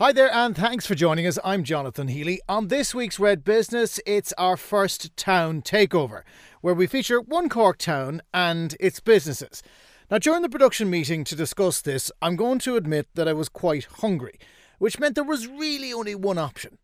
Hi 0.00 0.12
there, 0.12 0.32
and 0.32 0.56
thanks 0.56 0.86
for 0.86 0.94
joining 0.94 1.26
us. 1.26 1.38
I'm 1.44 1.62
Jonathan 1.62 2.08
Healy. 2.08 2.40
On 2.48 2.68
this 2.68 2.94
week's 2.94 3.20
Red 3.20 3.44
Business, 3.44 4.00
it's 4.06 4.32
our 4.38 4.56
first 4.56 5.14
town 5.14 5.60
takeover, 5.60 6.22
where 6.62 6.72
we 6.72 6.86
feature 6.86 7.20
one 7.20 7.50
Cork 7.50 7.76
town 7.76 8.22
and 8.32 8.74
its 8.80 8.98
businesses. 8.98 9.62
Now, 10.10 10.16
during 10.16 10.40
the 10.40 10.48
production 10.48 10.88
meeting 10.88 11.22
to 11.24 11.36
discuss 11.36 11.82
this, 11.82 12.10
I'm 12.22 12.36
going 12.36 12.60
to 12.60 12.76
admit 12.76 13.08
that 13.14 13.28
I 13.28 13.34
was 13.34 13.50
quite 13.50 13.84
hungry, 13.98 14.38
which 14.78 14.98
meant 14.98 15.16
there 15.16 15.22
was 15.22 15.46
really 15.46 15.92
only 15.92 16.14
one 16.14 16.38
option. 16.38 16.78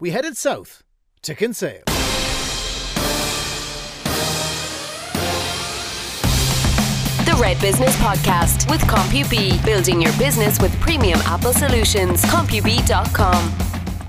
We 0.00 0.12
headed 0.12 0.38
south 0.38 0.82
to 1.24 1.34
Kinsale. 1.34 1.82
The 7.32 7.38
Red 7.38 7.60
Business 7.62 7.96
Podcast 7.96 8.70
with 8.70 8.82
CompuB, 8.82 9.64
building 9.64 10.02
your 10.02 10.12
business 10.18 10.60
with 10.60 10.78
premium 10.80 11.18
Apple 11.20 11.54
solutions. 11.54 12.22
CompuB.com. 12.24 13.52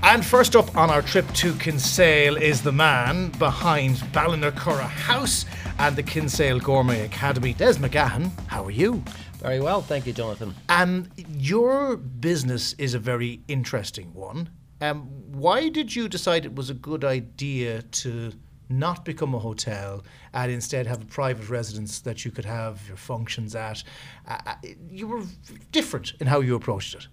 And 0.02 0.22
first 0.22 0.54
up 0.54 0.76
on 0.76 0.90
our 0.90 1.00
trip 1.00 1.26
to 1.32 1.54
Kinsale 1.54 2.36
is 2.36 2.60
the 2.60 2.70
man 2.70 3.30
behind 3.38 3.96
Ballinacurra 4.12 4.86
House 4.86 5.46
and 5.78 5.96
the 5.96 6.02
Kinsale 6.02 6.60
Gourmet 6.60 7.06
Academy, 7.06 7.54
Des 7.54 7.76
McGahan. 7.76 8.30
How 8.46 8.62
are 8.62 8.70
you? 8.70 9.02
Very 9.38 9.60
well, 9.60 9.80
thank 9.80 10.06
you, 10.06 10.12
Jonathan. 10.12 10.54
And 10.68 11.08
your 11.16 11.96
business 11.96 12.74
is 12.74 12.92
a 12.92 12.98
very 12.98 13.40
interesting 13.48 14.12
one. 14.12 14.50
Um, 14.82 15.08
why 15.32 15.70
did 15.70 15.96
you 15.96 16.10
decide 16.10 16.44
it 16.44 16.54
was 16.54 16.68
a 16.68 16.74
good 16.74 17.06
idea 17.06 17.80
to 17.80 18.32
not 18.68 19.04
become 19.04 19.34
a 19.34 19.38
hotel 19.38 20.02
and 20.32 20.50
instead 20.50 20.86
have 20.86 21.02
a 21.02 21.06
private 21.06 21.48
residence 21.48 22.00
that 22.00 22.24
you 22.24 22.30
could 22.30 22.44
have 22.44 22.86
your 22.88 22.96
functions 22.96 23.54
at. 23.54 23.82
Uh, 24.26 24.38
uh, 24.46 24.54
you 24.90 25.06
were 25.06 25.22
different 25.72 26.12
in 26.20 26.26
how 26.26 26.40
you 26.40 26.54
approached 26.54 26.94
it. 26.94 27.06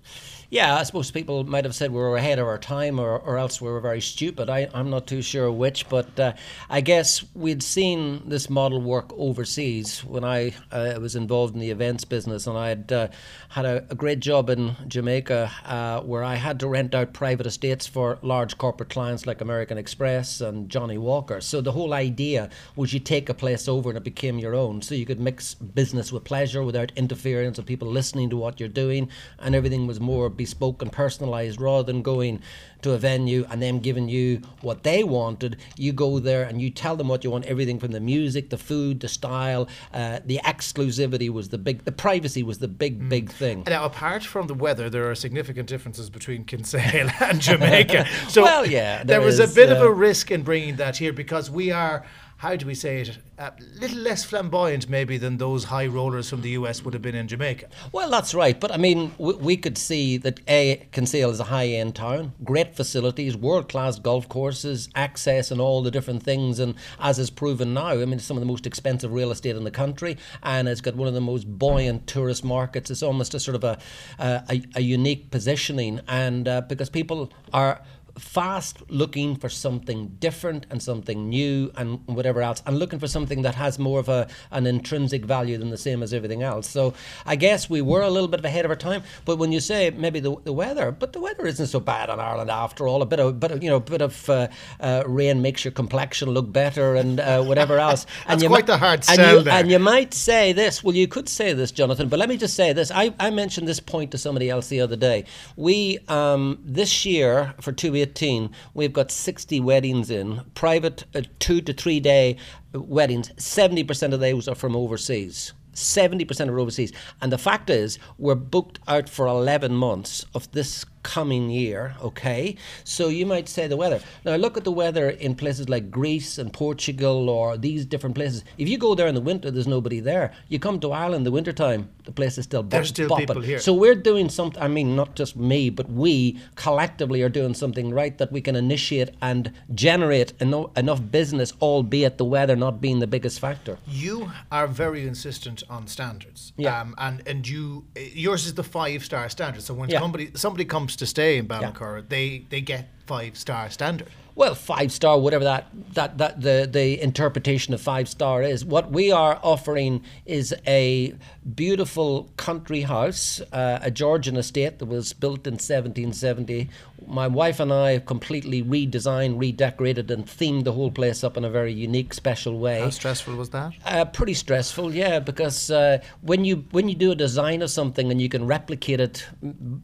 Yeah, 0.52 0.76
I 0.76 0.84
suppose 0.84 1.10
people 1.12 1.46
might 1.46 1.64
have 1.64 1.74
said 1.74 1.92
we 1.92 1.98
were 1.98 2.18
ahead 2.18 2.38
of 2.38 2.46
our 2.46 2.58
time 2.58 3.00
or, 3.00 3.20
or 3.20 3.38
else 3.38 3.62
we 3.62 3.70
were 3.70 3.80
very 3.80 4.02
stupid. 4.02 4.50
I, 4.50 4.70
I'm 4.74 4.90
not 4.90 5.08
too 5.08 5.22
sure 5.22 5.50
which, 5.50 5.88
but 5.88 6.20
uh, 6.20 6.34
I 6.70 6.82
guess 6.82 7.24
we'd 7.34 7.64
seen 7.64 8.24
this 8.28 8.50
model 8.50 8.82
work 8.82 9.14
overseas 9.18 10.04
when 10.04 10.26
I 10.26 10.54
uh, 10.70 10.98
was 11.00 11.16
involved 11.16 11.54
in 11.54 11.62
the 11.62 11.72
events 11.72 12.04
business 12.04 12.48
and 12.48 12.58
I 12.58 12.68
had 12.68 12.92
uh, 12.92 13.08
had 13.48 13.66
a, 13.66 13.86
a, 13.90 13.96
great 13.96 14.20
job 14.20 14.50
in 14.50 14.76
Jamaica 14.88 15.52
uh, 15.66 16.02
where 16.02 16.24
I 16.24 16.36
had 16.36 16.60
to 16.60 16.68
rent 16.68 16.96
out 16.96 17.14
private 17.14 17.46
estates 17.46 17.88
for 17.88 18.20
large 18.22 18.58
corporate 18.58 18.90
clients 18.90 19.26
like 19.26 19.40
American 19.40 19.78
Express 19.78 20.42
and 20.42 20.70
Johnnie 20.70 20.98
Walker. 20.98 21.40
So 21.46 21.62
the 21.62 21.72
whole 21.72 21.94
idea 21.94 22.50
was 22.76 22.94
you 22.94 23.00
take 23.00 23.30
a 23.30 23.34
place 23.34 23.68
over 23.68 23.90
and 23.90 23.98
it 23.98 24.04
became 24.04 24.40
your 24.40 24.56
own. 24.56 24.82
So 24.82 24.96
you 24.96 25.06
could 25.06 25.20
mix 25.20 25.54
business 25.54 26.12
with 26.12 26.24
pleasure 26.24 26.64
without 26.64 26.92
interference 26.96 27.58
of 27.58 27.66
people 27.66 27.90
listening 27.90 28.30
to 28.30 28.38
what 28.38 28.60
you're 28.60 28.70
doing 28.70 29.10
and 29.40 29.56
everything 29.56 29.88
was 29.88 30.00
more 30.00 30.30
bespoke 30.30 30.82
and 30.82 30.92
personalized 30.92 31.60
rather 31.60 31.92
than 31.92 32.02
going 32.02 32.42
to 32.82 32.94
a 32.94 32.98
venue 32.98 33.46
and 33.50 33.62
them 33.62 33.80
giving 33.80 34.10
you 34.10 34.42
what 34.62 34.84
they 34.84 35.04
wanted. 35.04 35.58
You 35.78 35.94
go 35.94 36.20
there 36.20 36.44
and 36.44 36.62
you 36.62 36.70
tell 36.70 36.96
them 36.96 37.08
what 37.08 37.24
you 37.24 37.32
want. 37.32 37.46
Everything 37.46 37.80
from 37.80 37.92
the 37.92 38.00
music, 38.00 38.50
the 38.50 38.58
food, 38.58 39.00
the 39.00 39.08
style, 39.08 39.68
uh, 39.94 40.20
the 40.26 40.40
exclusivity 40.44 41.30
was 41.30 41.50
the 41.50 41.58
big. 41.58 41.84
The 41.86 41.92
privacy 41.92 42.44
was 42.44 42.60
the 42.60 42.68
big, 42.68 43.02
mm. 43.02 43.10
big 43.10 43.32
thing. 43.32 43.64
Now, 43.68 43.86
apart 43.86 44.24
from 44.24 44.48
the 44.48 44.54
weather, 44.54 44.90
there 44.90 45.10
are 45.10 45.16
significant 45.16 45.68
differences 45.68 46.10
between 46.10 46.46
Kinsale 46.46 47.10
and 47.20 47.40
Jamaica. 47.40 48.08
So 48.28 48.44
well, 48.44 48.66
yeah, 48.66 48.98
there, 48.98 49.06
there 49.06 49.22
was 49.22 49.40
is, 49.40 49.52
a 49.52 49.56
bit 49.56 49.70
uh, 49.70 49.76
of 49.76 49.82
a 49.82 49.92
risk 49.92 50.32
in 50.32 50.44
bringing 50.44 50.78
that 50.78 50.98
here 50.98 51.14
because 51.14 51.50
we 51.50 51.72
are 51.72 52.06
how 52.42 52.56
do 52.56 52.66
we 52.66 52.74
say 52.74 53.02
it, 53.02 53.20
a 53.38 53.54
little 53.80 54.00
less 54.00 54.24
flamboyant 54.24 54.90
maybe 54.90 55.16
than 55.16 55.38
those 55.38 55.66
high 55.66 55.86
rollers 55.86 56.28
from 56.28 56.42
the 56.42 56.50
US 56.62 56.84
would 56.84 56.96
have 56.96 57.04
been 57.04 57.14
in 57.14 57.28
Jamaica. 57.28 57.68
Well, 57.92 58.10
that's 58.10 58.34
right. 58.34 58.60
But 58.60 58.72
I 58.72 58.78
mean, 58.78 59.14
we, 59.20 59.36
we 59.36 59.58
could 59.58 59.78
see 59.78 60.18
that 60.18 60.40
A, 60.48 60.88
Kinsale 60.92 61.30
is 61.30 61.40
a 61.40 61.44
high 61.44 61.68
end 61.68 61.94
town, 61.94 62.34
great 62.44 62.76
facilities, 62.76 63.38
world 63.38 63.70
class 63.70 64.00
golf 64.00 64.28
courses, 64.28 64.90
access, 64.96 65.52
and 65.52 65.62
all 65.62 65.84
the 65.84 65.92
different 65.92 66.24
things. 66.24 66.58
And 66.58 66.74
as 67.00 67.20
is 67.20 67.30
proven 67.30 67.76
now, 67.76 67.90
I 67.90 67.98
mean, 67.98 68.14
it's 68.14 68.26
some 68.26 68.38
of 68.38 68.42
the 68.42 68.48
most 68.48 68.66
expensive 68.66 69.14
real 69.14 69.30
estate 69.30 69.56
in 69.56 69.64
the 69.64 69.70
country, 69.70 70.18
and 70.42 70.68
it's 70.68 70.82
got 70.82 70.96
one 70.96 71.08
of 71.08 71.14
the 71.14 71.22
most 71.22 71.46
buoyant 71.60 72.08
tourist 72.08 72.44
markets. 72.44 72.90
It's 72.90 73.04
almost 73.04 73.36
a 73.36 73.40
sort 73.40 73.54
of 73.54 73.64
a, 73.64 73.78
a, 74.18 74.64
a 74.78 74.82
unique 74.82 75.30
positioning. 75.30 76.02
And 76.08 76.48
uh, 76.48 76.62
because 76.62 76.90
people 76.90 77.32
are 77.54 77.84
fast 78.18 78.82
looking 78.90 79.36
for 79.36 79.50
something 79.50 80.08
different 80.20 80.66
and 80.70 80.82
something 80.82 81.30
new 81.30 81.72
and 81.76 82.00
whatever 82.08 82.42
else 82.42 82.62
and 82.66 82.78
looking 82.78 83.00
for 83.00 83.08
something 83.08 83.42
that 83.42 83.56
has 83.56 83.80
more 83.80 84.00
of 84.00 84.10
a 84.10 84.28
an 84.52 84.66
intrinsic 84.68 85.26
value 85.26 85.58
than 85.58 85.70
the 85.70 85.78
same 85.78 86.04
as 86.04 86.14
everything 86.14 86.44
else. 86.44 86.68
So 86.70 86.94
i 87.26 87.36
guess 87.36 87.70
we 87.70 87.82
were 87.82 88.02
a 88.02 88.10
little 88.10 88.28
bit 88.28 88.44
ahead 88.46 88.66
of 88.66 88.72
our 88.72 88.78
time 88.78 89.04
but 89.26 89.38
when 89.38 89.52
you 89.52 89.60
say 89.60 89.90
maybe 89.92 90.20
the, 90.20 90.36
the 90.44 90.54
weather 90.54 90.92
but 90.92 91.14
the 91.14 91.20
weather 91.20 91.46
isn't 91.46 91.68
so 91.68 91.80
bad 91.80 92.10
in 92.10 92.20
ireland 92.20 92.50
after 92.50 92.88
all. 92.88 93.02
A 93.02 93.06
bit 93.06 93.20
of 93.20 93.40
but 93.40 93.62
you 93.64 93.70
know 93.70 93.78
a 93.78 93.80
bit 93.80 94.02
of 94.02 94.30
uh, 94.30 94.48
uh, 94.80 95.04
rain 95.06 95.42
makes 95.42 95.64
your 95.66 95.72
complexion 95.72 96.30
look 96.30 96.52
better 96.52 96.96
and 96.96 97.20
uh, 97.20 97.44
whatever 97.44 97.80
else. 97.88 98.06
And 98.28 98.34
That's 98.40 98.44
you 98.44 98.50
quite 98.50 98.68
the 98.68 98.78
hard 98.78 99.00
and 99.00 99.06
sell 99.06 99.38
you, 99.38 99.44
there. 99.44 99.54
and 99.54 99.72
you 99.72 99.80
might 99.80 100.14
say 100.14 100.54
this 100.54 100.84
well 100.84 100.96
you 100.96 101.08
could 101.08 101.30
say 101.30 101.54
this 101.54 101.72
jonathan 101.72 102.10
but 102.10 102.20
let 102.20 102.30
me 102.30 102.38
just 102.38 102.56
say 102.56 102.74
this. 102.74 102.92
I, 102.92 103.14
I 103.20 103.30
mentioned 103.30 103.68
this 103.68 103.80
point 103.80 104.12
to 104.12 104.18
somebody 104.18 104.50
else 104.50 104.68
the 104.68 104.82
other 104.82 104.96
day. 104.96 105.26
We 105.56 106.00
um, 106.08 106.60
this 106.64 107.06
year 107.06 107.54
for 107.62 107.72
two 107.72 107.92
2018, 108.06 108.52
we've 108.74 108.94
got 108.94 109.12
60 109.12 109.60
weddings 109.60 110.10
in, 110.10 110.42
private 110.56 111.06
uh, 111.16 111.22
two 111.40 111.62
to 111.62 111.74
three 111.74 112.00
day 112.00 112.38
weddings. 112.74 113.30
70% 113.38 114.14
of 114.14 114.20
those 114.20 114.48
are 114.48 114.56
from 114.56 114.76
overseas. 114.76 115.54
70% 115.74 116.50
are 116.50 116.60
overseas. 116.60 116.92
And 117.22 117.32
the 117.32 117.38
fact 117.38 117.70
is, 117.70 117.98
we're 118.18 118.36
booked 118.36 118.80
out 118.88 119.08
for 119.08 119.28
11 119.28 119.74
months 119.74 120.26
of 120.36 120.52
this 120.52 120.86
coming 121.04 121.50
year, 121.50 121.96
okay? 122.02 122.56
So 122.84 123.08
you 123.08 123.26
might 123.26 123.50
say 123.50 123.68
the 123.68 123.78
weather. 123.78 124.02
Now 124.26 124.36
look 124.36 124.58
at 124.58 124.64
the 124.64 124.72
weather 124.72 125.10
in 125.10 125.36
places 125.36 125.70
like 125.70 125.92
Greece 125.92 126.38
and 126.38 126.52
Portugal 126.52 127.30
or 127.30 127.58
these 127.58 127.86
different 127.86 128.16
places. 128.16 128.44
If 128.58 128.70
you 128.70 128.78
go 128.78 128.96
there 128.96 129.08
in 129.08 129.16
the 129.16 129.22
winter, 129.22 129.52
there's 129.52 129.68
nobody 129.68 130.00
there. 130.00 130.34
You 130.48 130.60
come 130.60 130.80
to 130.82 130.92
Ireland 130.92 131.22
in 131.22 131.24
the 131.24 131.32
wintertime, 131.32 131.90
the 132.04 132.12
place 132.12 132.38
is 132.38 132.46
still 132.46 132.64
There's 132.64 132.90
still 132.90 133.10
bopping. 133.10 133.18
people 133.20 133.42
here. 133.42 133.60
So 133.60 133.74
we're 133.74 133.96
doing 133.96 134.30
something, 134.30 134.62
I 134.62 134.68
mean, 134.68 134.96
not 134.96 135.16
just 135.16 135.36
me, 135.36 135.70
but 135.70 135.90
we 135.90 136.40
collectively 136.56 137.22
are 137.22 137.30
doing 137.30 137.54
something 137.54 137.94
right 137.94 138.18
that 138.18 138.32
we 138.32 138.42
can 138.42 138.56
initiate 138.56 139.12
and 139.22 139.52
generate 139.74 140.34
eno- 140.40 140.72
enough 140.76 141.02
business, 141.12 141.54
albeit 141.62 142.18
the 142.18 142.26
weather 142.26 142.56
not 142.56 142.82
being 142.82 143.00
the 143.00 143.08
biggest 143.08 143.40
factor. 143.40 143.78
You 143.88 144.32
are 144.52 144.68
very 144.68 145.08
insistent 145.08 145.64
on 145.70 145.88
standards. 145.88 146.54
Yeah. 146.58 146.80
Um, 146.80 146.96
and, 146.98 147.22
and 147.28 147.48
you, 147.48 147.86
yours 147.96 148.46
is 148.46 148.54
the 148.54 148.64
five 148.64 149.04
star 149.04 149.30
standard. 149.30 149.64
So 149.64 149.74
when 149.74 149.90
yeah. 149.90 150.00
somebody, 150.00 150.32
somebody 150.36 150.66
comes 150.66 150.91
to 150.98 151.06
stay 151.06 151.38
in 151.38 151.48
Ballinacurra, 151.48 152.00
yeah. 152.00 152.06
they 152.10 152.46
they 152.50 152.62
get 152.62 152.88
five 153.06 153.38
star 153.38 153.70
standard. 153.70 154.08
Well, 154.34 154.56
five 154.56 154.92
star, 154.94 155.20
whatever 155.20 155.44
that 155.44 155.68
that 155.94 156.18
that 156.18 156.42
the 156.42 156.68
the 156.72 157.02
interpretation 157.02 157.74
of 157.74 157.82
five 157.82 158.08
star 158.08 158.42
is. 158.42 158.64
What 158.64 158.90
we 158.92 159.12
are 159.12 159.40
offering 159.44 160.04
is 160.26 160.56
a 160.66 161.14
beautiful 161.56 162.32
country 162.38 162.82
house, 162.82 163.42
uh, 163.52 163.80
a 163.82 163.92
Georgian 163.92 164.38
estate 164.38 164.80
that 164.80 164.86
was 164.86 165.12
built 165.14 165.46
in 165.48 165.54
1770. 165.54 166.70
My 167.08 167.28
wife 167.28 167.60
and 167.60 167.74
I 167.74 167.92
have 167.92 168.06
completely 168.06 168.64
redesigned, 168.64 169.40
redecorated, 169.40 170.10
and 170.12 170.26
themed 170.26 170.64
the 170.64 170.74
whole 170.74 170.92
place 170.92 171.24
up 171.24 171.36
in 171.36 171.44
a 171.44 171.50
very 171.50 171.74
unique, 171.74 172.14
special 172.14 172.60
way. 172.60 172.80
How 172.80 172.92
stressful 172.92 173.36
was 173.36 173.50
that? 173.50 173.74
Uh, 173.84 174.06
pretty 174.06 174.36
stressful, 174.36 174.94
yeah, 174.94 175.20
because 175.20 175.72
uh, 175.72 175.98
when 176.22 176.46
you 176.46 176.64
when 176.72 176.88
you 176.88 176.96
do 176.96 177.12
a 177.12 177.16
design 177.16 177.62
of 177.62 177.70
something 177.70 178.12
and 178.12 178.22
you 178.22 178.30
can 178.30 178.46
replicate 178.46 179.02
it 179.02 179.28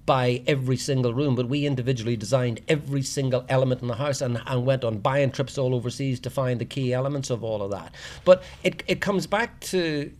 by 0.05 0.41
every 0.47 0.77
single 0.77 1.13
room, 1.13 1.35
but 1.35 1.49
we 1.49 1.65
individually 1.65 2.15
designed 2.15 2.61
every 2.69 3.01
single 3.07 3.45
element 3.49 3.81
in 3.81 3.87
the 3.87 3.95
house 3.95 4.21
and, 4.21 4.41
and 4.45 4.65
went 4.65 4.83
on 4.83 4.99
buying 4.99 5.31
trips 5.31 5.57
all 5.57 5.73
overseas 5.75 6.19
to 6.21 6.29
find 6.29 6.59
the 6.59 6.65
key 6.65 6.93
elements 6.93 7.29
of 7.29 7.43
all 7.43 7.61
of 7.61 7.71
that. 7.71 7.93
But 8.25 8.43
it 8.63 8.83
it 8.87 9.01
comes 9.01 9.27
back 9.27 9.59
to 9.61 10.11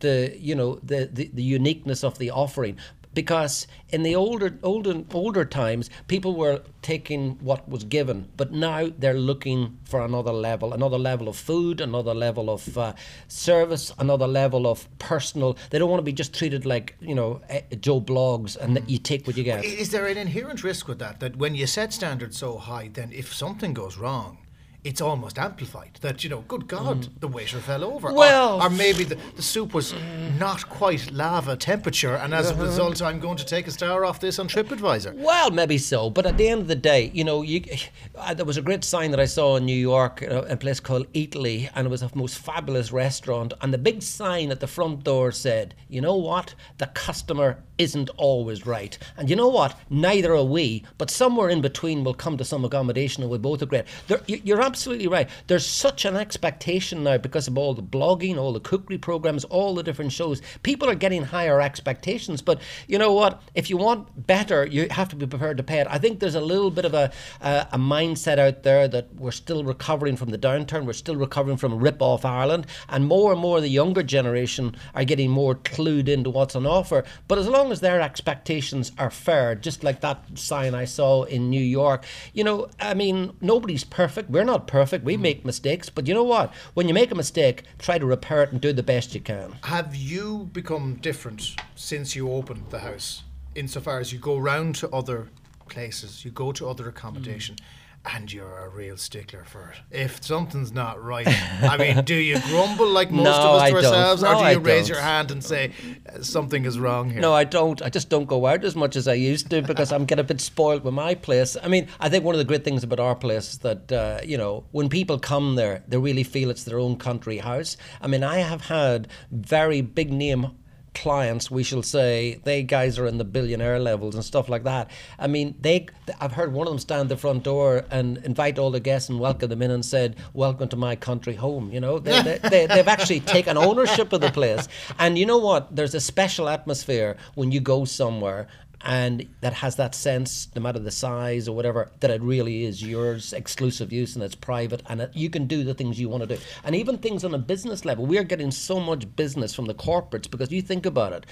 the 0.00 0.36
you 0.38 0.54
know 0.54 0.76
the, 0.82 1.08
the, 1.12 1.30
the 1.32 1.42
uniqueness 1.42 2.04
of 2.04 2.18
the 2.18 2.30
offering 2.30 2.78
because 3.14 3.66
in 3.88 4.02
the 4.02 4.14
older 4.14 4.58
older 4.62 5.02
older 5.12 5.44
times 5.44 5.90
people 6.08 6.34
were 6.34 6.62
taking 6.80 7.38
what 7.40 7.68
was 7.68 7.84
given 7.84 8.28
but 8.36 8.52
now 8.52 8.88
they're 8.98 9.14
looking 9.14 9.78
for 9.84 10.04
another 10.04 10.32
level 10.32 10.72
another 10.72 10.98
level 10.98 11.28
of 11.28 11.36
food 11.36 11.80
another 11.80 12.14
level 12.14 12.50
of 12.50 12.76
uh, 12.78 12.92
service 13.28 13.92
another 13.98 14.26
level 14.26 14.66
of 14.66 14.88
personal. 14.98 15.56
They 15.70 15.78
don't 15.78 15.90
want 15.90 16.00
to 16.00 16.04
be 16.04 16.12
just 16.12 16.34
treated 16.34 16.66
like 16.66 16.96
you 17.00 17.14
know 17.14 17.40
eh, 17.48 17.62
joe 17.80 18.00
blogs 18.00 18.56
and 18.56 18.76
that 18.76 18.88
you 18.88 18.98
take 18.98 19.26
what 19.26 19.36
you 19.36 19.44
get. 19.44 19.64
Is 19.64 19.90
there 19.90 20.06
an 20.06 20.18
inherent 20.18 20.64
risk 20.64 20.88
with 20.88 20.98
that 20.98 21.20
that 21.20 21.36
when 21.36 21.54
you 21.54 21.66
set 21.66 21.92
standards 21.92 22.36
so 22.36 22.58
high 22.58 22.88
then 22.92 23.12
if 23.12 23.32
something 23.34 23.74
goes 23.74 23.96
wrong 23.96 24.38
it's 24.84 25.00
almost 25.00 25.38
amplified. 25.38 25.98
That 26.00 26.24
you 26.24 26.30
know, 26.30 26.40
good 26.48 26.66
God, 26.66 27.08
the 27.20 27.28
waiter 27.28 27.58
fell 27.58 27.84
over. 27.84 28.08
Or- 28.08 28.14
Well- 28.14 28.60
or, 28.62 28.68
maybe 28.70 29.04
the, 29.04 29.16
the 29.36 29.42
soup 29.42 29.74
was 29.74 29.94
not 30.38 30.68
quite 30.68 31.10
lava 31.12 31.56
temperature, 31.56 32.16
and 32.16 32.34
as 32.34 32.50
a 32.50 32.54
result, 32.56 33.00
I'm 33.00 33.20
going 33.20 33.36
to 33.36 33.44
take 33.46 33.66
a 33.68 33.70
star 33.70 34.04
off 34.04 34.18
this 34.20 34.38
on 34.38 34.48
TripAdvisor. 34.48 35.14
Well, 35.14 35.50
maybe 35.50 35.78
so, 35.78 36.10
but 36.10 36.26
at 36.26 36.36
the 36.36 36.48
end 36.48 36.62
of 36.62 36.68
the 36.68 36.74
day, 36.74 37.10
you 37.14 37.22
know, 37.24 37.42
you, 37.42 37.62
uh, 38.16 38.34
there 38.34 38.44
was 38.46 38.56
a 38.56 38.62
great 38.62 38.82
sign 38.84 39.10
that 39.12 39.20
I 39.20 39.24
saw 39.26 39.56
in 39.56 39.64
New 39.66 39.76
York, 39.76 40.22
uh, 40.28 40.42
a 40.48 40.56
place 40.56 40.80
called 40.80 41.12
Eataly, 41.12 41.70
and 41.74 41.86
it 41.86 41.90
was 41.90 42.02
a 42.02 42.10
most 42.14 42.38
fabulous 42.38 42.90
restaurant. 42.92 43.52
And 43.60 43.72
the 43.72 43.78
big 43.78 44.02
sign 44.02 44.50
at 44.50 44.60
the 44.60 44.66
front 44.66 45.04
door 45.04 45.30
said, 45.32 45.74
"You 45.88 46.00
know 46.00 46.16
what? 46.16 46.54
The 46.78 46.86
customer 46.88 47.58
isn't 47.78 48.10
always 48.16 48.66
right, 48.66 48.96
and 49.16 49.28
you 49.30 49.36
know 49.36 49.48
what? 49.48 49.78
Neither 49.90 50.34
are 50.34 50.44
we. 50.44 50.84
But 50.98 51.10
somewhere 51.10 51.48
in 51.50 51.60
between, 51.60 52.04
we'll 52.04 52.14
come 52.14 52.36
to 52.38 52.44
some 52.44 52.64
accommodation, 52.64 53.22
and 53.22 53.30
we 53.30 53.38
both 53.38 53.62
agree." 53.62 53.82
There, 54.08 54.20
you- 54.26 54.40
you're 54.44 54.60
absolutely 54.72 55.06
right. 55.06 55.28
There's 55.48 55.66
such 55.66 56.06
an 56.06 56.16
expectation 56.16 57.04
now 57.04 57.18
because 57.18 57.46
of 57.46 57.58
all 57.58 57.74
the 57.74 57.82
blogging, 57.82 58.38
all 58.38 58.54
the 58.54 58.60
cookery 58.60 58.96
programs, 58.96 59.44
all 59.44 59.74
the 59.74 59.82
different 59.82 60.12
shows. 60.12 60.40
People 60.62 60.88
are 60.88 60.94
getting 60.94 61.24
higher 61.24 61.60
expectations, 61.60 62.40
but 62.40 62.58
you 62.88 62.96
know 62.96 63.12
what? 63.12 63.42
If 63.54 63.68
you 63.68 63.76
want 63.76 64.26
better, 64.26 64.64
you 64.64 64.88
have 64.90 65.10
to 65.10 65.16
be 65.16 65.26
prepared 65.26 65.58
to 65.58 65.62
pay 65.62 65.80
it. 65.80 65.86
I 65.90 65.98
think 65.98 66.20
there's 66.20 66.34
a 66.36 66.40
little 66.40 66.70
bit 66.70 66.86
of 66.86 66.94
a 66.94 67.12
a, 67.42 67.68
a 67.72 67.78
mindset 67.78 68.38
out 68.38 68.62
there 68.62 68.88
that 68.88 69.14
we're 69.14 69.30
still 69.30 69.62
recovering 69.62 70.16
from 70.16 70.30
the 70.30 70.38
downturn. 70.38 70.86
We're 70.86 70.94
still 70.94 71.16
recovering 71.16 71.58
from 71.58 71.78
rip 71.78 72.00
off 72.00 72.24
Ireland, 72.24 72.66
and 72.88 73.06
more 73.06 73.30
and 73.30 73.40
more 73.42 73.58
of 73.58 73.62
the 73.62 73.68
younger 73.68 74.02
generation 74.02 74.74
are 74.94 75.04
getting 75.04 75.30
more 75.30 75.54
clued 75.54 76.08
into 76.08 76.30
what's 76.30 76.56
on 76.56 76.64
offer. 76.66 77.04
But 77.28 77.36
as 77.36 77.46
long 77.46 77.72
as 77.72 77.80
their 77.80 78.00
expectations 78.00 78.90
are 78.96 79.10
fair, 79.10 79.54
just 79.54 79.84
like 79.84 80.00
that 80.00 80.38
sign 80.38 80.74
I 80.74 80.86
saw 80.86 81.24
in 81.24 81.50
New 81.50 81.60
York, 81.60 82.06
you 82.32 82.42
know, 82.42 82.68
I 82.80 82.94
mean, 82.94 83.32
nobody's 83.42 83.84
perfect. 83.84 84.30
We're 84.30 84.44
not 84.44 84.61
perfect. 84.66 85.04
We 85.04 85.14
mm-hmm. 85.14 85.22
make 85.22 85.44
mistakes, 85.44 85.88
but 85.88 86.06
you 86.06 86.14
know 86.14 86.24
what? 86.24 86.52
When 86.74 86.88
you 86.88 86.94
make 86.94 87.10
a 87.10 87.14
mistake, 87.14 87.64
try 87.78 87.98
to 87.98 88.06
repair 88.06 88.42
it 88.42 88.52
and 88.52 88.60
do 88.60 88.72
the 88.72 88.82
best 88.82 89.14
you 89.14 89.20
can. 89.20 89.56
Have 89.64 89.94
you 89.94 90.50
become 90.52 90.96
different 90.96 91.56
since 91.74 92.16
you 92.16 92.30
opened 92.30 92.64
the 92.70 92.80
house? 92.80 93.22
Insofar 93.54 94.00
as 94.00 94.12
you 94.12 94.18
go 94.18 94.38
round 94.38 94.76
to 94.76 94.88
other 94.90 95.28
places, 95.68 96.24
you 96.24 96.30
go 96.30 96.52
to 96.52 96.68
other 96.68 96.88
accommodation, 96.88 97.56
mm. 97.56 97.64
And 98.04 98.32
you're 98.32 98.58
a 98.58 98.68
real 98.68 98.96
stickler 98.96 99.44
for 99.44 99.70
it. 99.70 99.96
If 99.96 100.24
something's 100.24 100.72
not 100.72 101.02
right, 101.02 101.26
I 101.62 101.76
mean, 101.76 102.04
do 102.04 102.14
you 102.16 102.40
grumble 102.40 102.88
like 102.88 103.10
most 103.12 103.24
No, 103.24 103.30
of 103.32 103.54
us 103.56 103.62
I 103.62 103.68
to 103.70 103.74
don't. 103.74 103.84
ourselves, 103.84 104.22
or 104.24 104.32
No, 104.32 104.38
do 104.40 104.44
I 104.44 104.50
you 104.52 104.58
raise 104.58 104.88
don't. 104.88 104.96
your 104.96 105.02
hand 105.04 105.30
and 105.30 105.44
say 105.44 105.70
"Uh, 106.12 106.20
something 106.22 106.64
is 106.64 106.78
wrong 106.80 107.10
here? 107.10 107.20
No, 107.20 107.32
I 107.32 107.44
don't. 107.44 107.80
I 107.80 107.90
just 107.90 108.08
don't 108.08 108.26
go 108.26 108.46
out 108.46 108.64
as 108.64 108.74
much 108.74 108.96
as 108.96 109.06
I 109.06 109.14
used 109.14 109.50
to 109.50 109.62
because 109.62 109.92
I'm 109.92 110.04
getting 110.04 110.24
a 110.24 110.26
bit 110.26 110.40
spoiled 110.40 110.82
with 110.82 110.94
my 110.94 111.14
place. 111.14 111.56
I 111.62 111.68
mean, 111.68 111.86
I 112.00 112.08
think 112.08 112.24
one 112.24 112.34
of 112.34 112.38
the 112.40 112.44
great 112.44 112.64
things 112.64 112.82
about 112.82 112.98
our 112.98 113.14
place 113.14 113.52
is 113.52 113.58
that, 113.58 113.92
uh, 113.92 114.18
you 114.24 114.36
know, 114.36 114.64
when 114.72 114.88
people 114.88 115.18
come 115.20 115.54
there, 115.54 115.84
they 115.86 115.96
really 115.96 116.24
feel 116.24 116.50
it's 116.50 116.64
their 116.64 116.80
own 116.80 116.96
country 116.96 117.38
house. 117.38 117.76
I 118.00 118.08
mean, 118.08 118.24
I 118.24 118.38
have 118.38 118.62
had 118.62 119.06
very 119.30 119.80
big 119.80 120.12
name 120.12 120.48
clients 120.94 121.50
we 121.50 121.62
shall 121.62 121.82
say 121.82 122.40
they 122.44 122.62
guys 122.62 122.98
are 122.98 123.06
in 123.06 123.18
the 123.18 123.24
billionaire 123.24 123.78
levels 123.78 124.14
and 124.14 124.24
stuff 124.24 124.48
like 124.48 124.64
that. 124.64 124.90
I 125.18 125.26
mean 125.26 125.54
they 125.60 125.86
i've 126.20 126.32
heard 126.32 126.52
one 126.52 126.66
of 126.66 126.72
them 126.72 126.78
stand 126.78 127.08
the 127.08 127.16
front 127.16 127.44
door 127.44 127.84
and 127.90 128.18
invite 128.18 128.58
all 128.58 128.70
the 128.70 128.80
guests 128.80 129.08
and 129.08 129.18
welcome 129.18 129.48
them 129.48 129.62
in 129.62 129.70
and 129.70 129.84
said 129.84 130.16
welcome 130.34 130.68
to 130.68 130.76
my 130.76 130.94
country 130.96 131.34
home 131.34 131.70
you 131.72 131.80
know? 131.80 131.98
They, 131.98 132.22
they, 132.22 132.38
they, 132.38 132.66
they've 132.66 132.88
actually 132.88 133.20
taken 133.36 133.56
ownership 133.56 134.12
of 134.12 134.20
the 134.20 134.30
place. 134.30 134.68
And 134.98 135.18
you 135.18 135.26
know 135.26 135.38
what? 135.38 135.74
There's 135.74 135.94
a 135.94 136.00
special 136.00 136.48
atmosphere 136.48 137.16
when 137.34 137.52
you 137.52 137.60
go 137.60 137.84
somewhere 137.84 138.48
and 138.84 139.28
that 139.40 139.52
has 139.54 139.76
that 139.76 139.94
sense, 139.94 140.48
no 140.56 140.62
matter 140.62 140.78
the 140.78 140.90
size 140.90 141.48
or 141.48 141.54
whatever, 141.54 141.90
that 142.00 142.10
it 142.10 142.20
really 142.22 142.64
is 142.64 142.82
yours, 142.82 143.32
exclusive 143.32 143.92
use, 143.92 144.14
and 144.14 144.24
it's 144.24 144.34
private, 144.34 144.82
and 144.88 145.00
it, 145.02 145.10
you 145.14 145.30
can 145.30 145.46
do 145.46 145.62
the 145.62 145.74
things 145.74 146.00
you 146.00 146.08
want 146.08 146.22
to 146.22 146.36
do. 146.36 146.42
And 146.64 146.74
even 146.74 146.98
things 146.98 147.24
on 147.24 147.34
a 147.34 147.38
business 147.38 147.84
level, 147.84 148.06
we 148.06 148.18
are 148.18 148.24
getting 148.24 148.50
so 148.50 148.80
much 148.80 149.14
business 149.16 149.54
from 149.54 149.66
the 149.66 149.74
corporates 149.74 150.30
because 150.30 150.50
you 150.50 150.62
think 150.62 150.84
about 150.86 151.12
it, 151.12 151.26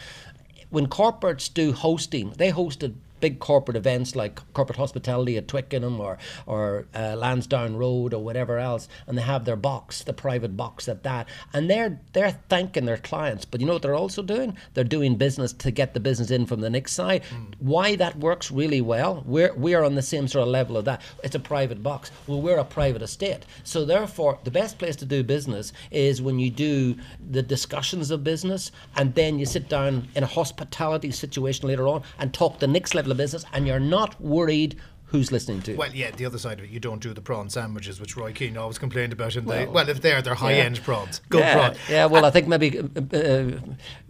when 0.70 0.86
corporates 0.86 1.52
do 1.52 1.72
hosting, 1.72 2.30
they 2.36 2.52
hosted 2.52 2.94
big 3.20 3.38
corporate 3.38 3.76
events 3.76 4.16
like 4.16 4.40
corporate 4.52 4.78
hospitality 4.78 5.36
at 5.36 5.48
Twickenham 5.48 6.00
or 6.00 6.18
or 6.46 6.86
uh, 6.94 7.14
Lansdowne 7.16 7.76
Road 7.76 8.14
or 8.14 8.22
whatever 8.22 8.58
else, 8.58 8.88
and 9.06 9.16
they 9.16 9.22
have 9.22 9.44
their 9.44 9.56
box, 9.56 10.02
the 10.02 10.12
private 10.12 10.56
box 10.56 10.88
at 10.88 11.02
that, 11.02 11.28
and 11.52 11.70
they're 11.70 12.00
they're 12.12 12.38
thanking 12.48 12.86
their 12.86 12.96
clients. 12.96 13.44
But 13.44 13.60
you 13.60 13.66
know 13.66 13.74
what 13.74 13.82
they're 13.82 13.94
also 13.94 14.22
doing? 14.22 14.56
They're 14.74 14.84
doing 14.84 15.16
business 15.16 15.52
to 15.54 15.70
get 15.70 15.94
the 15.94 16.00
business 16.00 16.30
in 16.30 16.46
from 16.46 16.60
the 16.60 16.70
next 16.70 16.92
side. 16.92 17.22
Why 17.58 17.96
that 17.96 18.16
works 18.18 18.50
really 18.50 18.80
well? 18.80 19.22
We're 19.26 19.54
we 19.54 19.74
are 19.74 19.84
on 19.84 19.94
the 19.94 20.02
same 20.02 20.28
sort 20.28 20.42
of 20.42 20.48
level 20.48 20.76
of 20.76 20.84
that. 20.86 21.02
It's 21.22 21.34
a 21.34 21.40
private 21.40 21.82
box. 21.82 22.10
Well, 22.26 22.40
we're 22.40 22.58
a 22.58 22.64
private 22.64 23.02
estate, 23.02 23.44
so 23.64 23.84
therefore 23.84 24.38
the 24.44 24.50
best 24.50 24.78
place 24.78 24.96
to 24.96 25.04
do 25.04 25.22
business 25.22 25.72
is 25.90 26.22
when 26.22 26.38
you 26.38 26.50
do 26.50 26.96
the 27.30 27.42
discussions 27.42 28.10
of 28.10 28.24
business, 28.24 28.72
and 28.96 29.14
then 29.14 29.38
you 29.38 29.46
sit 29.46 29.68
down 29.68 30.08
in 30.14 30.22
a 30.22 30.26
hospitality 30.26 31.10
situation 31.10 31.68
later 31.68 31.86
on 31.88 32.02
and 32.18 32.32
talk 32.32 32.58
the 32.58 32.66
next 32.66 32.94
level 32.94 33.09
of 33.10 33.16
business, 33.16 33.44
and 33.52 33.66
you're 33.66 33.80
not 33.80 34.20
worried 34.20 34.76
who's 35.10 35.32
listening 35.32 35.60
to. 35.62 35.74
Well, 35.74 35.90
yeah, 35.92 36.10
the 36.12 36.24
other 36.24 36.38
side 36.38 36.58
of 36.58 36.64
it, 36.64 36.70
you 36.70 36.80
don't 36.80 37.00
do 37.02 37.12
the 37.12 37.20
prawn 37.20 37.50
sandwiches, 37.50 38.00
which 38.00 38.16
Roy 38.16 38.32
Keane 38.32 38.56
always 38.56 38.78
complained 38.78 39.12
about. 39.12 39.36
In 39.36 39.44
the 39.44 39.68
well, 39.70 39.88
if 39.88 40.00
they're 40.00 40.22
they're 40.22 40.34
high 40.34 40.54
end 40.54 40.82
prawns, 40.82 41.20
good 41.28 41.40
yeah, 41.40 41.54
prawn. 41.54 41.76
Yeah, 41.88 42.06
well, 42.06 42.24
I 42.24 42.30
think 42.30 42.48
maybe 42.48 42.78
uh, 42.78 42.84
uh, 43.12 43.18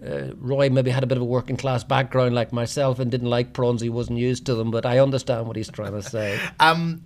uh, 0.07 0.33
Roy 0.37 0.71
maybe 0.71 0.91
had 0.91 1.03
a 1.03 1.07
bit 1.07 1.17
of 1.17 1.23
a 1.23 1.27
working 1.27 1.57
class 1.57 1.85
background 1.85 2.35
like 2.35 2.53
myself 2.53 2.99
and 2.99 3.11
didn't 3.11 3.31
like 3.31 3.53
prawns. 3.53 3.81
He 3.81 3.89
wasn't 3.89 4.19
used 4.19 4.47
to 4.47 4.55
them, 4.55 4.71
but 4.71 4.85
I 4.87 4.99
understand 4.99 5.47
what 5.47 5.57
he's 5.57 5.71
trying 5.71 5.93
to 5.93 6.03
say. 6.03 6.39
Um, 6.61 7.03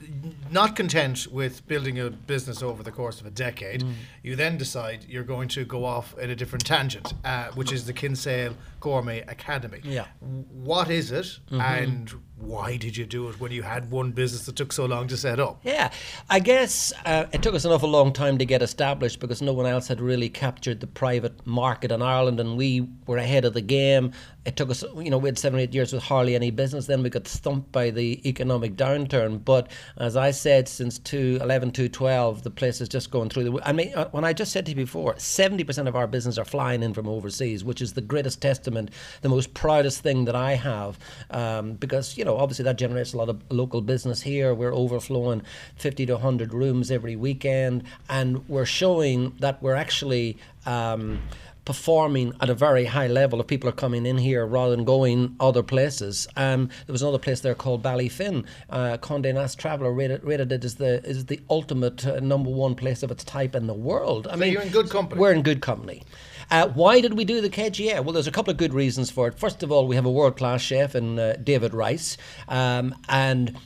not 0.51 0.75
content 0.75 1.27
with 1.31 1.67
building 1.69 1.99
a 2.01 2.11
business 2.11 2.63
over 2.63 2.83
the 2.83 2.91
course 2.91 3.21
of 3.21 3.27
a 3.27 3.31
decade, 3.31 3.83
Mm. 3.83 3.95
you 4.23 4.37
then 4.37 4.57
decide 4.59 5.05
you're 5.09 5.23
going 5.25 5.49
to 5.49 5.65
go 5.65 5.85
off 5.85 6.17
in 6.19 6.31
a 6.31 6.37
different 6.37 6.65
tangent, 6.67 7.13
uh, 7.25 7.49
which 7.55 7.73
is 7.73 7.87
the 7.87 7.93
Kinsale 7.93 8.55
Gourmet 8.81 9.21
Academy. 9.23 9.81
Yeah. 9.85 10.07
Mm-hmm. 10.25 10.65
What 10.65 10.91
is 10.91 11.13
it, 11.13 11.39
and 11.51 12.13
why 12.47 12.77
did 12.77 12.97
you 12.97 13.07
do 13.07 13.29
it 13.29 13.41
when 13.41 13.53
you 13.53 13.63
had 13.63 13.91
one 13.91 14.13
business 14.13 14.47
that 14.47 14.57
took 14.57 14.73
so 14.73 14.85
long 14.87 15.09
to 15.09 15.17
set 15.17 15.41
up? 15.41 15.61
Yeah, 15.65 15.91
I 16.29 16.41
guess 16.41 16.93
uh, 17.05 17.27
it 17.33 17.43
took 17.43 17.55
us 17.55 17.65
an 17.65 17.73
awful 17.73 17.89
long 17.89 18.13
time 18.13 18.39
to 18.39 18.45
get 18.45 18.63
established 18.63 19.21
because 19.21 19.41
no 19.41 19.53
one 19.53 19.67
else 19.67 19.89
had 19.89 20.01
really 20.01 20.29
captured 20.29 20.81
the 20.81 20.87
private 20.87 21.47
market 21.47 21.91
in 21.91 22.03
Ireland, 22.03 22.41
and 22.41 22.57
we 22.57 22.89
were 23.07 23.17
ahead 23.17 23.45
of 23.45 23.55
the 23.55 23.61
game. 23.61 24.13
It 24.45 24.57
took 24.57 24.71
us, 24.71 24.85
you 24.97 25.11
know, 25.11 25.19
we 25.19 25.29
had 25.29 25.39
seven 25.39 25.59
eight 25.59 25.73
years 25.73 25.93
with 25.93 26.03
hardly 26.03 26.35
any 26.35 26.51
business. 26.51 26.87
Then 26.87 27.03
we 27.03 27.11
got 27.11 27.27
stumped 27.27 27.73
by 27.73 27.91
the 27.91 28.27
economic 28.29 28.77
downturn. 28.77 29.43
But 29.43 29.71
as 29.97 30.17
I 30.17 30.33
said, 30.33 30.69
since 30.69 30.99
2011, 30.99 31.71
2012, 31.71 32.43
the 32.43 32.51
place 32.51 32.81
is 32.81 32.89
just 32.89 33.11
going 33.11 33.31
through 33.31 33.45
the. 33.45 33.61
I 33.65 33.73
mean, 33.73 33.95
uh, 33.95 34.09
when 34.11 34.25
I 34.25 34.33
just 34.33 34.53
said 34.53 34.67
to 34.67 34.73
you 34.73 34.77
before, 34.77 35.15
70% 35.15 35.89
of 35.89 35.97
our 35.97 36.07
business 36.07 36.37
are 36.37 36.45
flying 36.45 36.83
in 36.83 36.93
from 36.93 37.09
overseas, 37.09 37.65
which 37.65 37.81
is 37.81 37.95
the 37.95 38.03
greatest 38.03 38.43
testament, 38.43 38.91
the 39.23 39.29
most 39.29 39.55
proudest 39.55 40.03
thing 40.03 40.27
that 40.27 40.37
I 40.37 40.55
have, 40.55 40.99
um, 41.31 41.75
because 41.75 42.19
you 42.19 42.25
know, 42.25 42.37
obviously 42.37 42.65
that 42.65 42.77
generates 42.77 43.15
a 43.15 43.17
lot 43.17 43.29
of 43.29 43.43
local 43.51 43.81
business 43.81 44.21
here. 44.21 44.53
We're 44.55 44.75
overflowing 44.75 45.43
50 45.77 46.07
to 46.07 46.13
100 46.15 46.53
rooms 46.53 46.91
every 46.91 47.17
weekend, 47.17 47.85
and 48.09 48.47
we're 48.49 48.67
showing 48.67 49.35
that 49.41 49.63
we're 49.63 49.75
actually. 49.75 50.37
Um, 50.67 51.21
performing 51.65 52.33
at 52.41 52.51
a 52.51 52.55
very 52.55 52.85
high 52.85 53.07
level 53.07 53.41
if 53.41 53.47
people 53.47 53.69
are 53.69 53.73
coming 53.73 54.07
in 54.07 54.19
here 54.19 54.47
rather 54.47 54.77
than 54.77 54.85
going 54.85 55.37
other 55.41 55.63
places. 55.63 56.29
Um, 56.37 56.69
there 56.87 56.93
was 56.93 57.03
another 57.03 57.19
place 57.19 57.41
there 57.41 57.55
called 57.55 57.83
Ballyfin. 57.83 58.47
Uh, 58.69 58.97
Condé 58.99 59.33
Nast 59.35 59.59
Traveller 59.59 59.93
rated, 59.93 60.23
rated 60.25 60.53
it 60.53 60.65
as 60.65 60.77
the 60.77 61.03
is 61.05 61.27
the 61.27 61.41
ultimate 61.49 62.07
uh, 62.07 62.21
number 62.21 62.51
one 62.51 62.75
place 62.75 63.03
of 63.03 63.11
its 63.11 63.25
type 63.25 63.55
in 63.55 63.67
the 63.67 63.75
world. 63.75 64.29
I 64.29 64.37
mean, 64.37 64.53
you're 64.53 64.63
in 64.63 64.69
good 64.69 64.91
company. 64.91 65.21
We're 65.21 65.33
in 65.33 65.43
good 65.43 65.61
company. 65.61 66.03
Uh, 66.51 66.69
why 66.69 67.01
did 67.01 67.15
we 67.15 67.25
do 67.25 67.41
the 67.41 67.49
KGA? 67.49 68.05
Well, 68.05 68.13
there's 68.13 68.27
a 68.27 68.33
couple 68.33 68.51
of 68.51 68.59
good 68.59 68.75
reasons 68.75 69.11
for 69.11 69.29
it. 69.29 69.39
First 69.39 69.63
of 69.63 69.73
all, 69.73 69.87
we 69.87 69.97
have 69.97 70.05
a 70.05 70.11
world 70.11 70.37
class 70.37 70.61
chef 70.61 70.95
in 70.95 71.19
uh, 71.19 71.37
David 71.43 71.73
Rice, 71.73 72.17
um, 72.49 72.95
and 73.09 73.57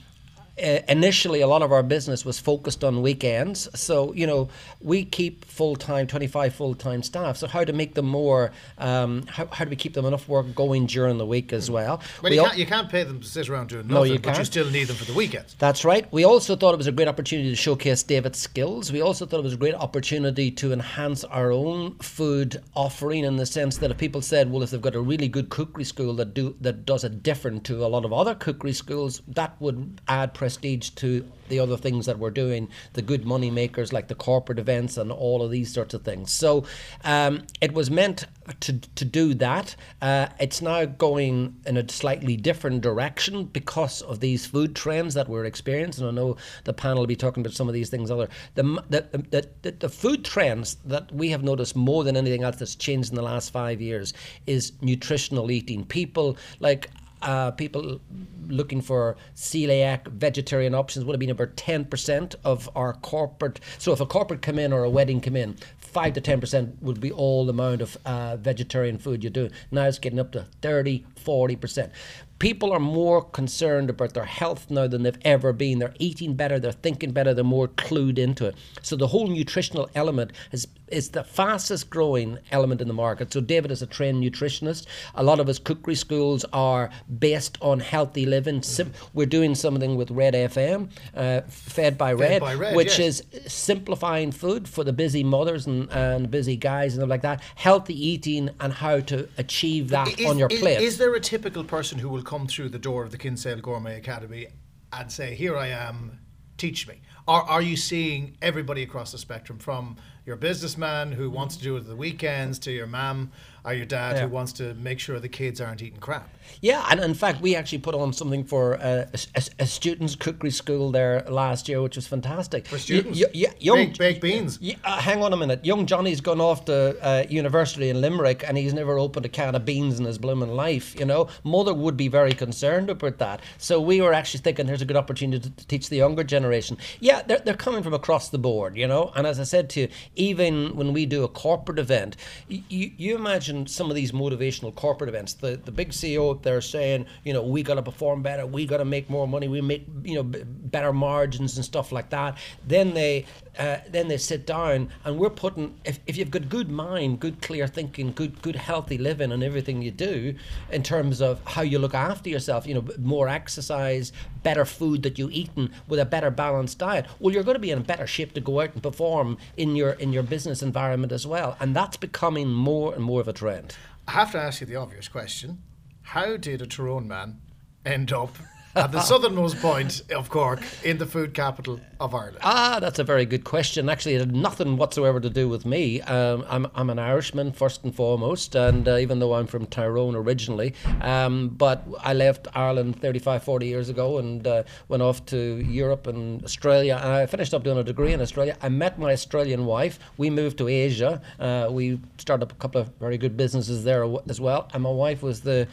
initially 0.59 1.41
a 1.41 1.47
lot 1.47 1.63
of 1.63 1.71
our 1.73 1.83
business 1.83 2.25
was 2.25 2.39
focused 2.39 2.83
on 2.85 3.01
weekends 3.03 3.69
so 3.79 4.13
you 4.15 4.27
know 4.27 4.49
we 4.81 5.05
keep 5.05 5.45
full-time 5.45 6.07
25 6.07 6.55
full-time 6.55 7.03
staff 7.03 7.37
so 7.37 7.47
how 7.47 7.65
to 7.65 7.73
make 7.73 7.95
them 7.95 8.07
more 8.07 8.51
um, 8.79 9.25
how, 9.29 9.47
how 9.47 9.65
do 9.65 9.71
we 9.71 9.77
keep 9.77 9.95
them 9.95 10.05
enough 10.05 10.29
work 10.29 10.55
going 10.55 10.87
during 10.87 11.19
the 11.19 11.27
week 11.27 11.53
as 11.53 11.71
well 11.71 12.01
Well, 12.23 12.31
We 12.31 12.37
you 12.37 12.41
al- 12.43 12.47
can't, 12.49 12.59
you 12.59 12.67
can't 12.67 12.89
pay 12.91 13.05
them 13.05 13.21
to 13.21 13.27
sit 13.27 13.49
around 13.49 13.69
doing 13.69 13.87
No, 13.87 13.95
nothing, 14.01 14.13
you 14.15 14.19
but 14.19 14.31
you 14.31 14.35
can't. 14.35 14.47
still 14.47 14.71
need 14.71 14.85
them 14.89 14.97
for 14.97 15.05
the 15.05 15.15
weekends. 15.15 15.55
That's 15.59 15.85
right. 15.85 16.11
We 16.13 16.25
also 16.25 16.57
thought 16.57 16.75
it 16.75 16.79
was 16.79 16.87
a 16.87 16.93
great 16.93 17.09
opportunity 17.09 17.51
to 17.51 17.57
showcase 17.57 18.03
David's 18.03 18.39
skills. 18.39 18.91
We 18.93 19.01
also 19.01 19.27
thought 19.27 19.39
it 19.39 19.45
was 19.45 19.55
a 19.55 19.59
great 19.59 19.75
opportunity 19.75 20.51
to 20.53 20.73
enhance 20.73 21.25
our 21.25 21.51
own 21.53 21.97
food 21.99 22.63
offering 22.75 23.25
in 23.25 23.37
the 23.37 23.47
sense 23.47 23.79
that 23.79 23.91
if 23.91 23.99
people 23.99 24.23
said, 24.23 24.51
well, 24.51 24.63
if 24.63 24.71
they've 24.71 24.81
got 24.83 24.95
a 24.95 25.01
really 25.01 25.29
good 25.29 25.49
cookery 25.51 25.85
school 25.85 26.15
that 26.15 26.35
do 26.35 26.57
that 26.61 26.85
does 26.85 27.05
it 27.05 27.23
different 27.23 27.65
to 27.65 27.85
a 27.85 27.89
lot 27.89 28.05
of 28.05 28.13
other 28.13 28.35
cookery 28.35 28.73
schools, 28.73 29.23
that 29.29 29.55
would 29.61 30.01
add 30.09 30.35
prestige 30.35 30.48
to 30.57 31.25
the 31.49 31.59
other 31.59 31.77
things 31.77 32.07
that 32.07 32.19
we're 32.19 32.31
doing, 32.31 32.69
the 32.93 33.03
good 33.03 33.25
money 33.25 33.51
makers 33.51 33.93
like 33.93 34.09
the 34.09 34.15
corporate 34.15 34.59
events 34.59 34.97
and 34.97 35.11
all 35.11 35.43
of 35.43 35.51
these 35.51 35.73
sorts 35.73 35.95
of 35.95 36.03
things. 36.03 36.33
So 36.33 36.65
um, 37.05 37.43
it 37.61 37.73
was 37.73 37.91
meant 37.91 38.27
to, 38.61 38.79
to 38.79 39.05
do 39.05 39.35
that. 39.35 39.77
Uh, 40.01 40.29
it's 40.39 40.63
now 40.63 40.85
going 40.85 41.57
in 41.67 41.77
a 41.77 41.89
slightly 41.89 42.37
different 42.37 42.81
direction 42.83 43.45
because 43.45 44.03
of 44.03 44.21
these 44.21 44.47
food 44.47 44.75
trends 44.75 45.15
that 45.15 45.29
we're 45.29 45.45
experiencing. 45.45 46.07
I 46.07 46.11
know 46.11 46.37
the 46.65 46.73
panel 46.73 47.01
will 47.01 47.07
be 47.07 47.17
talking 47.17 47.43
about 47.43 47.55
some 47.55 47.69
of 47.69 47.75
these 47.75 47.91
things. 47.91 48.11
Other 48.11 48.29
the 48.55 48.63
the, 48.89 49.07
the, 49.31 49.49
the, 49.63 49.71
the 49.73 49.89
food 49.89 50.25
trends 50.25 50.77
that 50.85 51.11
we 51.13 51.31
have 51.31 51.43
noticed 51.43 51.77
more 51.77 52.05
than 52.05 52.17
anything 52.17 52.43
else 52.43 52.57
that's 52.57 52.75
changed 52.75 53.11
in 53.11 53.17
the 53.17 53.23
last 53.23 53.51
five 53.51 53.81
years 53.81 54.13
is 54.47 54.73
nutritional 54.81 55.51
eating. 55.51 55.85
People 55.85 56.37
like 56.61 56.91
uh, 57.23 57.51
people 57.53 58.01
looking 58.49 58.81
for 58.81 59.17
celiac 59.35 60.07
vegetarian 60.09 60.75
options 60.75 61.05
would 61.05 61.13
have 61.13 61.21
been 61.21 61.31
about 61.31 61.57
10% 61.57 62.35
of 62.45 62.69
our 62.75 62.95
corporate 62.95 63.61
so 63.79 63.93
if 63.93 64.01
a 64.01 64.07
corporate 64.07 64.43
come 64.43 64.59
in 64.59 64.73
or 64.73 64.85
a 64.85 64.91
wedding 64.91 65.21
come 65.21 65.37
in 65.37 65.57
5 65.79 66.15
to 66.15 66.21
10% 66.21 66.81
would 66.81 67.01
be 67.01 67.11
all 67.11 67.45
the 67.45 67.53
amount 67.53 67.83
of 67.83 67.97
uh, 68.05 68.37
vegetarian 68.37 68.99
food 68.99 69.23
you 69.23 69.31
do 69.31 69.51
now 69.71 69.85
it's 69.85 69.99
getting 69.99 70.21
up 70.21 70.33
to 70.33 70.47
30 70.63 71.05
40% 71.17 71.91
people 72.39 72.73
are 72.73 72.81
more 72.81 73.23
concerned 73.23 73.91
about 73.91 74.15
their 74.15 74.25
health 74.25 74.71
now 74.71 74.87
than 74.87 75.03
they've 75.03 75.19
ever 75.23 75.53
been. 75.53 75.79
They're 75.79 75.95
eating 75.99 76.35
better, 76.35 76.59
they're 76.59 76.73
thinking 76.73 77.13
better, 77.13 77.35
they're 77.35 77.45
more 77.45 77.69
clued 77.69 78.19
into 78.19 78.47
it. 78.47 78.57
So 78.83 78.97
the 78.97 79.09
whole 79.09 79.27
nutritional 79.27 79.91
element 79.95 80.33
is 80.53 80.69
is 80.91 81.11
the 81.11 81.25
fastest 81.25 81.91
growing 81.91 82.39
element 82.51 82.81
in 82.81 82.89
the 82.89 82.95
market. 82.95 83.33
So 83.33 83.41
David 83.41 83.71
is 83.71 83.83
a 83.83 83.87
trained 83.87 84.23
nutritionist. 84.23 84.87
A 85.15 85.23
lot 85.23 85.41
of 85.41 85.47
his 85.47 85.59
cookery 85.59 85.95
schools 85.95 86.45
are 86.53 86.91
based 87.19 87.59
on 87.61 87.81
healthy 87.81 88.27
living. 88.27 88.63
Sim- 88.63 88.93
we're 89.15 89.27
doing 89.27 89.55
something 89.55 89.97
with 89.97 90.11
Red 90.11 90.35
FM, 90.35 90.91
uh, 91.15 91.43
Fed 91.49 91.97
by 91.99 92.13
Red, 92.13 92.41
by 92.41 92.55
Red, 92.55 92.77
which 92.77 92.99
yes. 92.99 93.23
is 93.33 93.53
simplifying 93.53 94.33
food 94.33 94.69
for 94.69 94.85
the 94.85 94.93
busy 94.93 95.25
mothers 95.25 95.67
and, 95.67 95.91
and 95.91 96.31
busy 96.31 96.57
guys 96.57 96.95
and 96.95 97.01
stuff 97.01 97.11
like 97.11 97.23
that. 97.23 97.43
Healthy 97.55 97.95
eating 97.95 98.51
and 98.61 98.73
how 98.73 99.01
to 99.01 99.29
achieve 99.39 99.89
that 99.91 100.19
Is- 100.19 100.27
on 100.27 100.39
your 100.39 100.49
is- 100.49 100.61
plate. 100.61 100.81
Is 100.81 100.99
there 100.99 101.15
a 101.15 101.21
typical 101.21 101.65
person 101.65 101.99
who 101.99 102.09
will 102.09 102.23
come 102.23 102.47
through 102.47 102.71
the 102.71 102.79
door 102.79 103.03
of 103.03 103.11
the 103.11 103.19
Kinsale 103.19 103.61
Gourmet 103.61 103.97
Academy 103.97 104.47
and 104.93 105.11
say, 105.13 105.35
"Here 105.35 105.57
I 105.57 105.69
am, 105.69 106.19
teach 106.57 106.89
me"? 106.89 107.03
Or 107.27 107.43
are 107.43 107.61
you 107.61 107.77
seeing 107.77 108.39
everybody 108.41 108.83
across 108.83 109.13
the 109.13 109.19
spectrum, 109.19 109.59
from 109.59 109.97
your 110.29 110.37
businessman 110.37 111.11
who 111.11 111.31
wants 111.31 111.57
to 111.57 111.63
do 111.65 111.77
it 111.77 111.81
at 111.81 111.87
the 111.89 111.97
weekends 111.97 112.59
to 112.61 112.71
your 112.71 112.87
mum 112.87 113.33
or 113.65 113.73
your 113.73 113.87
dad 113.87 114.15
Yeah. 114.17 114.23
who 114.23 114.29
wants 114.29 114.53
to 114.55 114.75
make 114.75 115.01
sure 115.01 115.19
the 115.19 115.29
kids 115.29 115.61
aren't 115.61 115.83
eating 115.83 115.99
crap? 115.99 116.29
Yeah, 116.61 116.87
and 116.91 117.01
in 117.01 117.13
fact, 117.15 117.41
we 117.43 117.55
actually 117.57 117.79
put 117.79 117.95
on 117.95 118.13
something 118.13 118.43
for 118.45 118.77
uh, 118.77 119.07
a, 119.13 119.19
a, 119.35 119.43
a 119.61 119.67
students' 119.67 120.15
cookery 120.17 120.51
school 120.51 120.91
there 120.91 121.23
last 121.29 121.69
year, 121.69 121.83
which 121.83 121.97
was 121.97 122.07
fantastic. 122.07 122.67
For 122.67 122.79
students, 122.79 123.19
Y- 123.21 123.27
y- 123.35 123.45
y- 123.49 123.55
young, 123.59 123.77
baked, 123.77 123.99
baked 123.99 124.21
beans. 124.23 124.59
Yeah, 124.63 124.77
uh, 124.85 124.99
hang 124.99 125.23
on 125.23 125.33
a 125.33 125.37
minute. 125.37 125.65
Young 125.65 125.85
Johnny's 125.87 126.21
gone 126.23 126.41
off 126.41 126.65
to 126.67 126.97
uh, 127.05 127.25
university 127.29 127.91
in 127.91 128.01
Limerick 128.01 128.45
and 128.47 128.57
he's 128.57 128.73
never 128.73 128.99
opened 128.99 129.27
a 129.27 129.29
can 129.29 129.55
of 129.55 129.65
beans 129.67 129.99
in 129.99 130.07
his 130.07 130.19
blooming 130.19 130.51
life, 130.55 130.99
you 130.99 131.05
know. 131.05 131.29
Mother 131.45 131.75
would 131.75 131.97
be 131.97 132.09
very 132.09 132.33
concerned 132.33 132.89
about 132.91 133.19
that. 133.19 133.41
So 133.59 133.81
we 133.81 134.01
were 134.01 134.13
actually 134.15 134.41
thinking 134.41 134.67
there's 134.67 134.83
a 134.83 134.87
good 134.87 134.97
opportunity 134.97 135.41
to, 135.51 135.55
to 135.55 135.67
teach 135.67 135.89
the 135.91 135.97
younger 135.97 136.25
generation. 136.25 136.79
Yeah, 137.01 137.23
they're, 137.23 137.41
they're 137.41 137.55
coming 137.55 137.83
from 137.83 137.93
across 137.95 138.31
the 138.31 138.39
board, 138.39 138.77
you 138.77 138.87
know. 138.87 139.13
And 139.15 139.27
as 139.27 139.39
I 139.39 139.45
said 139.45 139.69
to 139.71 139.81
you, 139.81 139.89
even 140.19 140.77
when 140.77 140.93
we 140.93 141.07
do 141.07 141.25
a 141.25 141.29
corporate 141.29 141.79
event, 141.79 142.17
you, 142.49 142.91
you 142.97 143.17
imagine 143.17 143.67
some 143.67 143.89
of 143.89 143.97
these 143.97 144.13
motivational 144.13 144.75
corporate 144.75 145.09
events, 145.09 145.35
the, 145.35 145.57
the 145.65 145.73
big 145.73 145.91
CEO 145.91 146.33
up 146.33 146.43
there 146.43 146.61
saying, 146.61 147.07
you 147.25 147.33
know, 147.33 147.43
we 147.43 147.63
got 147.63 147.75
to 147.75 147.83
perform 147.83 148.23
better, 148.23 148.45
we 148.45 148.67
got 148.67 148.79
to 148.79 148.85
make 148.85 149.09
more 149.09 149.27
money, 149.27 149.49
we 149.49 149.61
make, 149.61 149.87
you 150.03 150.17
know, 150.17 150.25
b- 150.25 150.43
better 150.45 150.93
margins 150.93 151.57
and 151.57 151.65
stuff 151.65 151.93
like 151.93 152.11
that. 152.11 152.37
Then 152.67 152.95
they 152.95 153.25
uh, 153.59 153.79
then 153.89 154.09
they 154.09 154.17
sit 154.17 154.47
down 154.47 154.89
and 155.05 155.19
we're 155.19 155.29
putting 155.31 155.75
if, 155.85 155.99
if 156.07 156.17
you've 156.17 156.31
got 156.31 156.49
good 156.49 156.71
mind 156.71 157.19
good 157.19 157.43
clear 157.43 157.67
thinking 157.67 158.13
good 158.13 158.41
good 158.41 158.55
healthy 158.55 158.97
living 158.97 159.33
and 159.33 159.43
everything 159.43 159.83
you 159.83 159.91
do 159.91 160.35
in 160.71 160.83
terms 160.83 161.21
of 161.21 161.41
how 161.45 161.63
you 161.63 161.79
look 161.79 161.95
after 161.95 162.31
yourself 162.31 162.67
you 162.67 162.75
know 162.75 162.85
more 162.99 163.29
exercise 163.29 164.13
better 164.45 164.65
food 164.65 165.03
that 165.03 165.19
you 165.19 165.29
eating 165.33 165.69
with 165.89 165.99
a 165.99 166.05
better 166.05 166.31
balanced 166.31 166.79
diet 166.79 167.07
well 167.19 167.35
you're 167.35 167.43
going 167.43 167.57
to 167.57 167.61
be 167.61 167.73
in 167.73 167.83
better 167.83 168.07
shape 168.07 168.33
to 168.33 168.41
go 168.41 168.61
out 168.61 168.73
and 168.73 168.83
perform 168.83 169.37
in 169.57 169.75
your 169.75 169.93
in 170.01 170.13
your 170.13 170.23
business 170.23 170.63
environment 170.63 171.13
as 171.13 171.27
well. 171.27 171.57
And 171.61 171.75
that's 171.75 171.97
becoming 171.97 172.49
more 172.49 172.95
and 172.95 173.03
more 173.03 173.21
of 173.21 173.29
a 173.29 173.33
trend. 173.33 173.77
I 174.07 174.13
have 174.13 174.33
to 174.33 174.39
ask 174.39 174.61
you 174.61 174.67
the 174.67 174.77
obvious 174.77 175.09
question: 175.09 175.63
How 176.03 176.37
did 176.37 176.63
a 176.63 176.67
Tyrone 176.67 177.09
man 177.09 177.41
end 177.85 178.13
up 178.13 178.37
at 178.79 178.93
the 178.93 179.01
southernmost 179.01 179.59
point 179.61 180.03
of 180.13 180.31
Cork 180.31 180.63
in 180.85 180.99
the 180.99 181.07
food 181.07 181.35
capital 181.35 181.81
of 182.01 182.15
Ireland? 182.15 182.39
Ah, 182.43 182.79
that's 182.81 182.99
a 182.99 183.05
very 183.05 183.27
good 183.27 183.45
question. 183.45 183.89
Actually, 183.89 184.15
it 184.15 184.21
had 184.21 184.35
nothing 184.35 184.77
whatsoever 184.77 185.21
to 185.21 185.29
do 185.29 185.49
with 185.49 185.67
me. 185.67 186.01
Um, 186.03 186.45
I'm, 186.49 186.67
I'm 186.75 186.91
an 186.91 186.99
Irishman 186.99 187.53
first 187.53 187.85
and 187.85 187.95
foremost, 187.95 188.55
and 188.55 188.87
uh, 188.87 188.97
even 188.97 189.19
though 189.19 189.35
I'm 189.35 189.47
from 189.47 189.67
Tyrone 189.67 190.15
originally, 190.15 190.75
um, 191.01 191.49
but 191.49 191.85
I 192.01 192.15
left 192.15 192.47
Ireland 192.55 193.01
35, 193.01 193.43
40 193.43 193.67
years 193.67 193.89
ago 193.89 194.19
and 194.19 194.47
uh, 194.47 194.63
went 194.89 195.03
off 195.03 195.27
to 195.27 195.37
Europe 195.37 196.07
and 196.07 196.45
Australia. 196.45 196.99
And 197.03 197.13
I 197.13 197.27
finished 197.27 197.55
up 197.55 197.65
doing 197.65 197.79
a 197.79 197.85
degree 197.85 198.13
in 198.13 198.21
Australia. 198.21 198.57
I 198.63 198.69
met 198.69 198.99
my 198.99 199.13
Australian 199.13 199.67
wife. 199.67 199.99
We 200.17 200.31
moved 200.31 200.59
to 200.59 200.69
Asia. 200.69 201.21
Uh, 201.39 201.69
we 201.71 202.01
started 202.19 202.45
up 202.45 202.53
a 202.53 202.57
couple 202.57 202.81
of 202.81 202.89
very 203.01 203.19
good 203.19 203.37
businesses 203.37 203.85
there 203.85 204.05
as 204.29 204.41
well. 204.41 204.69
And 204.73 204.83
my 204.83 204.91
wife 204.91 205.23
was 205.23 205.41
the 205.41 205.67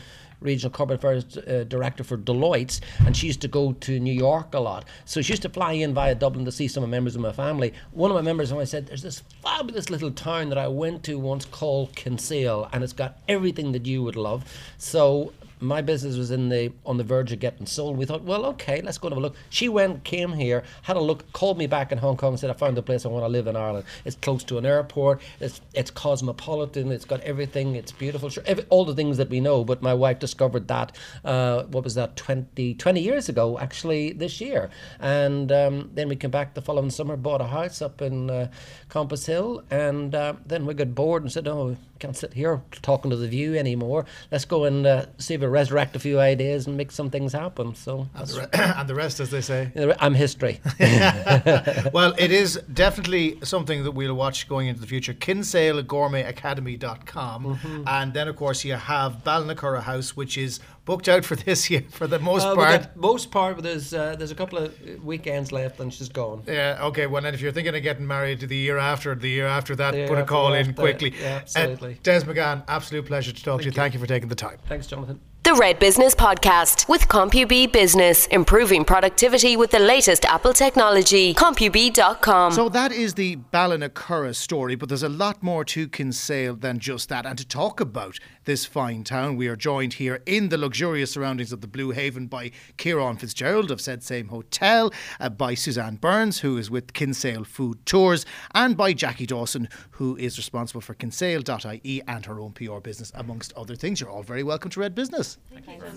regional 0.45 0.71
corporate 0.71 0.99
affairs 0.99 1.37
uh, 1.37 1.65
director 1.67 2.03
for 2.03 2.17
Deloitte, 2.17 2.79
and 3.05 3.15
she 3.17 3.27
used 3.27 3.41
to 3.41 3.47
go 3.47 3.73
to 3.73 3.99
New 3.99 4.13
York 4.13 4.53
a 4.53 4.59
lot. 4.59 4.85
So 5.05 5.21
she 5.21 5.33
used 5.33 5.41
to 5.41 5.49
fly 5.49 5.73
in 5.73 5.93
via 5.93 6.15
Dublin 6.15 6.45
to 6.45 6.51
see 6.51 6.67
some 6.67 6.83
of 6.83 6.89
members 6.89 7.15
of 7.15 7.21
my 7.21 7.31
family. 7.31 7.73
One 7.91 8.11
of 8.11 8.15
my 8.15 8.21
members, 8.21 8.51
and 8.51 8.59
I 8.59 8.65
said, 8.65 8.87
"There's 8.87 9.01
this 9.01 9.23
fabulous 9.41 9.89
little 9.89 10.11
town 10.11 10.49
that 10.49 10.57
I 10.57 10.67
went 10.67 11.03
to 11.03 11.19
once 11.19 11.45
called 11.45 11.95
Kinsale, 11.95 12.69
and 12.71 12.83
it's 12.83 12.93
got 12.93 13.17
everything 13.27 13.71
that 13.73 13.85
you 13.85 14.03
would 14.03 14.15
love." 14.15 14.43
So 14.77 15.33
my 15.65 15.81
business 15.81 16.17
was 16.17 16.31
in 16.31 16.49
the 16.49 16.71
on 16.85 16.97
the 16.97 17.03
verge 17.03 17.31
of 17.31 17.39
getting 17.39 17.65
sold. 17.65 17.97
We 17.97 18.05
thought, 18.05 18.23
well, 18.23 18.45
okay, 18.47 18.81
let's 18.81 18.97
go 18.97 19.07
and 19.07 19.13
have 19.13 19.17
a 19.17 19.21
look. 19.21 19.35
She 19.49 19.69
went, 19.69 20.03
came 20.03 20.33
here, 20.33 20.63
had 20.83 20.97
a 20.97 21.01
look, 21.01 21.31
called 21.33 21.57
me 21.57 21.67
back 21.67 21.91
in 21.91 21.97
Hong 21.97 22.17
Kong, 22.17 22.37
said, 22.37 22.49
I 22.49 22.53
found 22.53 22.77
a 22.77 22.81
place 22.81 23.05
I 23.05 23.09
want 23.09 23.23
to 23.23 23.29
live 23.29 23.47
in 23.47 23.55
Ireland. 23.55 23.85
It's 24.03 24.15
close 24.15 24.43
to 24.45 24.57
an 24.57 24.65
airport. 24.65 25.21
It's 25.39 25.61
it's 25.73 25.91
cosmopolitan. 25.91 26.91
It's 26.91 27.05
got 27.05 27.21
everything. 27.21 27.75
It's 27.75 27.91
beautiful. 27.91 28.29
Sure, 28.29 28.43
every, 28.45 28.65
all 28.69 28.85
the 28.85 28.95
things 28.95 29.17
that 29.17 29.29
we 29.29 29.39
know. 29.39 29.63
But 29.63 29.81
my 29.81 29.93
wife 29.93 30.19
discovered 30.19 30.67
that. 30.67 30.95
Uh, 31.23 31.63
what 31.63 31.83
was 31.83 31.95
that? 31.95 32.15
20, 32.15 32.75
20 32.75 32.99
years 33.01 33.29
ago, 33.29 33.57
actually, 33.59 34.13
this 34.13 34.41
year. 34.41 34.69
And 34.99 35.51
um, 35.51 35.91
then 35.93 36.09
we 36.09 36.15
came 36.15 36.31
back 36.31 36.53
the 36.53 36.61
following 36.61 36.89
summer, 36.89 37.17
bought 37.17 37.41
a 37.41 37.47
house 37.47 37.81
up 37.81 38.01
in 38.01 38.29
uh, 38.29 38.51
Compass 38.89 39.25
Hill, 39.25 39.63
and 39.69 40.13
uh, 40.13 40.33
then 40.45 40.65
we 40.65 40.73
got 40.73 40.95
bored 40.95 41.23
and 41.23 41.31
said, 41.31 41.47
oh, 41.47 41.75
can't 41.99 42.15
sit 42.15 42.33
here 42.33 42.61
talking 42.81 43.09
to 43.11 43.17
the 43.17 43.27
view 43.27 43.55
anymore. 43.55 44.05
Let's 44.31 44.45
go 44.45 44.65
and 44.65 44.85
uh, 44.85 45.05
see 45.17 45.33
if 45.33 45.41
resurrect 45.55 45.95
a 45.95 45.99
few 45.99 46.19
ideas 46.19 46.67
and 46.67 46.75
make 46.75 46.91
some 46.91 47.09
things 47.09 47.31
happen. 47.33 47.73
So 47.75 48.09
And 48.13 48.27
the, 48.27 48.39
re- 48.41 48.47
and 48.53 48.89
the 48.89 48.95
rest, 48.95 49.19
as 49.19 49.31
they 49.31 49.41
say. 49.41 49.71
I'm 49.99 50.13
history. 50.13 50.59
well, 50.79 52.13
it 52.17 52.31
is 52.31 52.59
definitely 52.73 53.39
something 53.43 53.83
that 53.85 53.91
we'll 53.91 54.13
watch 54.13 54.47
going 54.49 54.67
into 54.67 54.81
the 54.81 54.87
future. 54.87 55.13
KinsaleGourmetAcademy.com. 55.13 57.45
Mm-hmm. 57.45 57.83
And 57.87 58.13
then, 58.13 58.27
of 58.27 58.35
course, 58.35 58.65
you 58.65 58.73
have 58.73 59.23
Ballinacurra 59.23 59.83
House, 59.83 60.15
which 60.15 60.37
is 60.37 60.59
booked 60.85 61.09
out 61.09 61.25
for 61.25 61.35
this 61.35 61.69
year 61.71 61.83
for 61.89 62.07
the 62.07 62.19
most 62.19 62.45
Uh, 62.45 62.55
part. 62.55 62.95
most 62.95 63.31
part, 63.31 63.55
but 63.55 63.63
there's 63.63 63.93
uh, 63.93 64.15
there's 64.15 64.31
a 64.31 64.35
couple 64.35 64.57
of 64.59 64.73
weekends 65.03 65.51
left, 65.51 65.79
and 65.79 65.93
she's 65.93 66.09
gone. 66.09 66.43
Yeah, 66.47 66.77
okay. 66.89 67.07
Well, 67.07 67.25
and 67.25 67.35
if 67.35 67.41
you're 67.41 67.51
thinking 67.51 67.75
of 67.75 67.81
getting 67.83 68.07
married 68.07 68.39
the 68.39 68.55
year 68.55 68.77
after, 68.77 69.15
the 69.15 69.29
year 69.29 69.47
after 69.47 69.75
that, 69.75 69.93
year 69.95 70.07
put 70.07 70.17
a 70.19 70.23
call 70.25 70.53
in 70.53 70.69
uh, 70.69 70.73
quickly. 70.73 71.13
yeah, 71.19 71.37
absolutely. 71.41 71.93
Uh, 71.93 71.97
Des 72.03 72.21
McGahan, 72.21 72.63
absolute 72.67 73.05
pleasure 73.05 73.31
to 73.31 73.43
talk 73.43 73.59
to 73.61 73.65
you. 73.65 73.71
Thank 73.71 73.75
you. 73.75 73.81
Thank 73.85 73.93
you 73.95 73.99
for 73.99 74.07
taking 74.07 74.29
the 74.29 74.35
time. 74.35 74.57
Thanks, 74.67 74.87
Jonathan. 74.87 75.19
The 75.43 75.53
Red 75.53 75.77
Business 75.77 76.15
Podcast 76.15 76.89
with 76.89 77.07
CompuB 77.07 77.71
Business, 77.71 78.25
improving 78.27 78.83
productivity 78.83 79.55
with 79.55 79.69
the 79.69 79.77
latest 79.77 80.25
Apple 80.25 80.53
technology. 80.53 81.35
CompuB.com. 81.35 82.51
So 82.51 82.67
that 82.69 82.91
is 82.91 83.13
the 83.13 83.35
Ballinacurra 83.53 84.35
story, 84.35 84.73
but 84.75 84.89
there's 84.89 85.03
a 85.03 85.09
lot 85.09 85.43
more 85.43 85.63
to 85.65 85.87
Kinsale 85.87 86.55
than 86.55 86.79
just 86.79 87.09
that. 87.09 87.27
And 87.27 87.37
to 87.37 87.47
talk 87.47 87.79
about 87.79 88.17
this 88.45 88.65
fine 88.65 89.03
town, 89.03 89.35
we 89.35 89.47
are 89.47 89.55
joined 89.55 89.93
here 89.93 90.21
in 90.25 90.49
the 90.49 90.57
luxurious 90.57 91.11
surroundings 91.11 91.51
of 91.51 91.61
the 91.61 91.67
Blue 91.67 91.91
Haven 91.91 92.27
by 92.27 92.51
Ciaran 92.77 93.17
Fitzgerald 93.17 93.71
of 93.71 93.81
said 93.81 94.03
same 94.03 94.27
hotel, 94.27 94.93
uh, 95.19 95.29
by 95.29 95.55
Suzanne 95.55 95.95
Burns, 95.95 96.39
who 96.39 96.57
is 96.57 96.69
with 96.69 96.93
Kinsale 96.93 97.43
Food 97.43 97.83
Tours, 97.85 98.25
and 98.53 98.77
by 98.77 98.93
Jackie 98.93 99.25
Dawson, 99.25 99.67
who 99.91 100.15
is 100.17 100.37
responsible 100.37 100.81
for 100.81 100.93
Kinsale.ie 100.93 102.01
and 102.07 102.25
her 102.25 102.39
own 102.39 102.51
PR 102.51 102.77
business, 102.79 103.11
amongst 103.15 103.51
other 103.53 103.75
things. 103.75 103.99
You're 103.99 104.11
all 104.11 104.23
very 104.23 104.43
welcome 104.43 104.69
to 104.71 104.79
Red 104.79 104.93
Business. 104.93 105.37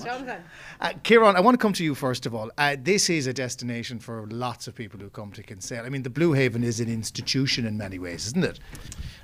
Jonathan. 0.03 0.43
Uh, 0.81 0.93
Ciaran, 1.05 1.37
I 1.37 1.41
want 1.41 1.55
to 1.55 1.59
come 1.59 1.75
to 1.75 1.85
you 1.85 1.95
first 1.95 2.25
of 2.25 2.35
all. 2.35 2.51
Uh, 2.57 2.77
this 2.81 3.11
is 3.11 3.27
a 3.27 3.35
destination 3.35 3.99
for 3.99 4.27
lots 4.29 4.67
of 4.67 4.75
people 4.75 4.99
who 4.99 5.11
come 5.11 5.33
to 5.33 5.43
Kinsale. 5.43 5.85
I 5.85 5.91
mean, 5.91 6.03
the 6.03 6.11
Blue 6.11 6.33
Haven 6.33 6.65
is 6.65 6.81
an 6.81 6.89
institution 6.89 7.67
in 7.67 7.77
many 7.77 7.99
ways, 7.99 8.27
isn't 8.29 8.45
it? 8.45 8.59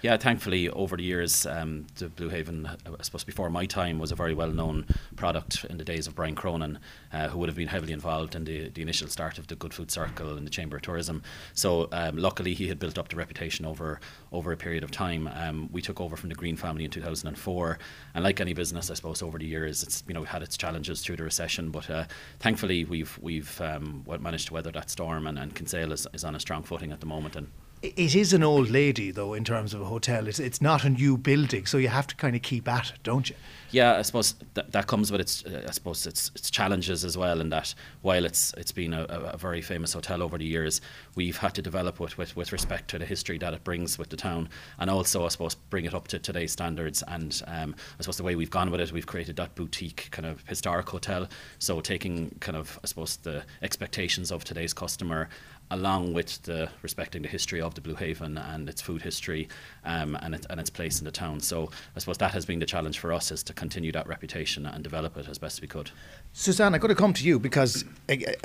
Yeah, 0.03 0.19
thankfully, 0.19 0.69
over 0.69 0.99
the 0.99 1.03
years, 1.03 1.47
um, 1.47 1.87
the 1.97 2.11
Blue 2.11 2.29
Haven, 2.29 2.67
I 2.67 3.03
suppose, 3.15 3.25
before 3.25 3.51
my 3.51 3.65
time, 3.67 3.99
was 3.99 4.11
a 4.11 4.17
very 4.17 4.35
well 4.35 4.51
known 4.51 4.87
product 5.17 5.65
in 5.71 5.79
the 5.79 5.85
days 5.85 6.07
of 6.07 6.17
Brian 6.17 6.35
Cronin, 6.35 6.79
uh, 7.13 7.29
who 7.29 7.39
would 7.39 7.49
have 7.49 7.57
been 7.57 7.69
heavily 7.69 7.93
involved 7.93 8.35
in 8.35 8.45
the, 8.45 8.71
the 8.71 8.83
initial 8.83 9.09
start 9.09 9.39
of 9.39 9.47
the 9.47 9.55
Good 9.55 9.73
Food 9.73 9.91
Circle 9.91 10.37
and 10.37 10.45
the 10.45 10.51
Chamber 10.51 10.77
of 10.77 10.83
Tourism. 10.83 11.23
So 11.55 11.89
um, 11.93 12.17
luckily, 12.17 12.55
he 12.55 12.67
had 12.69 12.79
built 12.79 12.99
up 12.99 13.09
the 13.09 13.17
reputation 13.17 13.65
over 13.65 14.01
over 14.33 14.51
a 14.51 14.57
period 14.57 14.83
of 14.83 14.91
time. 14.91 15.29
Um, 15.33 15.69
we 15.71 15.81
took 15.81 16.01
over 16.01 16.17
from 16.17 16.29
the 16.29 16.35
Green 16.35 16.57
family 16.57 16.85
in 16.85 16.91
2004, 16.91 17.79
and 18.15 18.25
like 18.25 18.41
any 18.41 18.53
business, 18.53 18.91
I 18.91 18.95
suppose 18.95 19.23
over 19.23 19.39
the 19.39 19.47
years, 19.47 19.83
it's 19.83 20.03
you 20.09 20.15
know 20.15 20.25
had 20.25 20.43
its 20.43 20.57
challenges 20.57 21.03
through 21.03 21.17
the 21.17 21.25
recession, 21.25 21.71
but 21.71 21.89
uh, 21.89 22.05
thankfully 22.41 22.85
we've 22.85 23.17
we've 23.23 23.61
um, 23.61 24.05
managed 24.21 24.49
to 24.49 24.55
weather 24.55 24.73
that 24.73 24.91
storm, 24.91 25.27
and, 25.27 25.39
and 25.39 25.55
Kinsale 25.55 25.93
is, 25.93 26.07
is 26.13 26.25
on 26.25 26.35
a 26.35 26.41
strong 26.41 26.65
footing 26.65 26.91
at 26.91 27.01
the 27.01 27.07
moment, 27.07 27.37
and 27.37 27.49
it 27.85 28.15
is 28.15 28.33
an 28.33 28.43
old 28.43 28.71
lady, 28.71 29.11
though, 29.11 29.35
in 29.35 29.45
terms 29.45 29.75
of 29.75 29.81
a 29.81 29.85
hotel. 29.85 30.27
It's, 30.27 30.39
it's 30.39 30.63
not 30.63 30.85
a 30.85 30.91
new 30.91 31.17
building, 31.17 31.67
so 31.67 31.79
you 31.79 31.89
have 31.89 32.07
to 32.07 32.17
kind 32.17 32.35
of 32.35 32.43
keep 32.43 32.67
at 32.69 32.91
it, 32.91 32.99
don't 33.03 33.29
you? 33.29 33.37
Yeah, 33.71 33.97
I 33.97 34.03
suppose 34.03 34.35
that, 34.55 34.71
that 34.71 34.87
comes 34.87 35.11
with 35.11 35.21
its, 35.21 35.45
uh, 35.45 35.65
I 35.67 35.73
suppose 35.73 36.07
its, 36.07 36.31
its 36.37 36.49
challenges 36.49 37.05
as 37.05 37.19
well. 37.19 37.41
In 37.41 37.51
that, 37.51 37.75
while 38.03 38.25
it's 38.25 38.55
it's 38.57 38.71
been 38.71 38.95
a, 38.95 39.03
a, 39.05 39.37
very 39.37 39.61
famous 39.63 39.93
hotel 39.93 40.23
over 40.23 40.39
the 40.39 40.45
years, 40.45 40.81
we've 41.17 41.37
had 41.37 41.55
to 41.55 41.63
develop 41.63 42.01
it 42.01 42.17
with, 42.17 42.37
with 42.37 42.53
respect 42.53 42.89
to 42.91 43.01
the 43.01 43.05
history 43.05 43.37
that 43.39 43.53
it 43.53 43.65
brings 43.65 43.99
with 43.99 44.11
the 44.11 44.17
town, 44.17 44.49
and 44.79 44.89
also 44.89 45.25
I 45.25 45.29
suppose 45.29 45.57
bring 45.57 45.87
it 45.87 45.95
up 45.95 46.07
to 46.09 46.21
today's 46.21 46.53
standards. 46.53 47.03
And 47.09 47.43
um, 47.49 47.75
I 47.99 48.03
suppose 48.03 48.17
the 48.17 48.23
way 48.23 48.37
we've 48.37 48.51
gone 48.51 48.71
with 48.71 48.81
it, 48.81 48.93
we've 48.93 49.07
created 49.07 49.35
that 49.37 49.57
boutique 49.57 50.09
kind 50.13 50.27
of 50.27 50.45
historic 50.47 50.89
hotel. 50.89 51.27
So 51.59 51.81
taking 51.81 52.31
kind 52.39 52.57
of 52.57 52.79
I 52.85 52.87
suppose 52.87 53.17
the 53.17 53.43
expectations 53.61 54.31
of 54.31 54.45
today's 54.45 54.73
customer 54.73 55.29
along 55.75 56.13
with 56.13 56.41
the 56.45 56.69
respecting 56.83 57.23
the 57.23 57.29
history 57.29 57.61
of 57.61 57.75
the 57.75 57.81
Blue 57.81 57.97
Haven 57.97 58.39
and 58.39 58.69
its 58.69 58.81
food 58.81 59.03
history 59.03 59.49
um, 59.85 60.17
and, 60.23 60.35
it, 60.35 60.47
and 60.49 60.61
its 60.61 60.71
place 60.71 61.01
in 61.01 61.05
the 61.05 61.11
town. 61.11 61.41
So 61.41 61.71
I 61.95 61.99
suppose 61.99 62.19
that 62.19 62.33
has 62.33 62.47
been 62.47 62.61
the 62.61 62.67
challenge 62.67 62.99
for 62.99 63.13
us 63.13 63.31
is 63.33 63.43
to 63.45 63.53
continue 63.53 63.93
that 63.93 64.07
reputation 64.07 64.67
and 64.67 64.83
develop 64.85 65.17
it 65.17 65.29
as 65.29 65.37
best 65.37 65.61
we 65.61 65.69
could. 65.69 65.91
Suzanne, 66.33 66.75
I've 66.75 66.81
got 66.81 66.89
to 66.89 66.95
come 66.95 67.13
to 67.13 67.25
you 67.25 67.39
because 67.39 67.85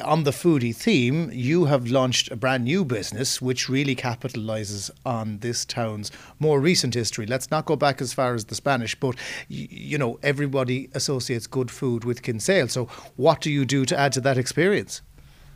on 0.03 0.24
the 0.24 0.31
foodie 0.31 0.75
theme, 0.75 1.29
you 1.31 1.65
have 1.65 1.88
launched 1.88 2.31
a 2.31 2.36
brand 2.36 2.63
new 2.63 2.83
business 2.83 3.41
which 3.41 3.69
really 3.69 3.95
capitalises 3.95 4.89
on 5.05 5.39
this 5.39 5.65
town's 5.65 6.12
more 6.39 6.59
recent 6.59 6.95
history. 6.95 7.25
Let's 7.25 7.51
not 7.51 7.65
go 7.65 7.75
back 7.75 8.01
as 8.01 8.12
far 8.12 8.33
as 8.33 8.45
the 8.45 8.55
Spanish, 8.55 8.95
but 8.95 9.15
you 9.48 9.98
know 9.98 10.19
everybody 10.24 10.89
associates 10.93 11.48
good 11.48 11.69
food 11.69 12.03
with 12.05 12.24
Kinsale. 12.24 12.67
So 12.67 12.86
what 13.15 13.41
do 13.41 13.51
you 13.51 13.65
do 13.65 13.86
to 13.86 13.98
add 13.98 14.13
to 14.13 14.21
that 14.21 14.38
experience? 14.38 15.01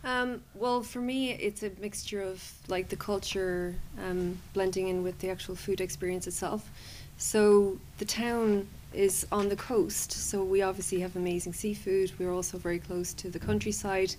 Um, 0.04 0.42
well, 0.54 0.84
for 0.84 1.00
me, 1.00 1.32
it's 1.32 1.64
a 1.64 1.72
mixture 1.80 2.22
of 2.22 2.44
like 2.68 2.90
the 2.90 2.96
culture 2.96 3.76
um, 4.04 4.38
blending 4.54 4.90
in 4.90 5.02
with 5.02 5.20
the 5.20 5.30
actual 5.30 5.56
food 5.56 5.80
experience 5.80 6.28
itself. 6.28 6.70
So 7.18 7.78
the 8.00 8.06
town 8.06 8.68
is 8.94 9.26
on 9.32 9.50
the 9.50 9.56
coast, 9.56 10.12
so 10.12 10.44
we 10.44 10.62
obviously 10.62 11.00
have 11.00 11.16
amazing 11.16 11.54
seafood. 11.54 12.12
We're 12.20 12.34
also 12.34 12.58
very 12.58 12.80
close 12.80 13.14
to 13.14 13.30
the 13.30 13.40
countryside. 13.40 14.16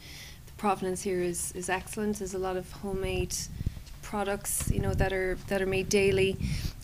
The 0.46 0.52
provenance 0.56 1.02
here 1.02 1.20
is 1.20 1.52
is 1.52 1.68
excellent. 1.68 2.18
There's 2.18 2.34
a 2.34 2.38
lot 2.38 2.56
of 2.56 2.70
homemade 2.72 3.36
products, 4.04 4.70
you 4.70 4.78
know, 4.78 4.94
that 4.94 5.12
are 5.12 5.36
that 5.48 5.60
are 5.60 5.66
made 5.66 5.88
daily, 5.88 6.36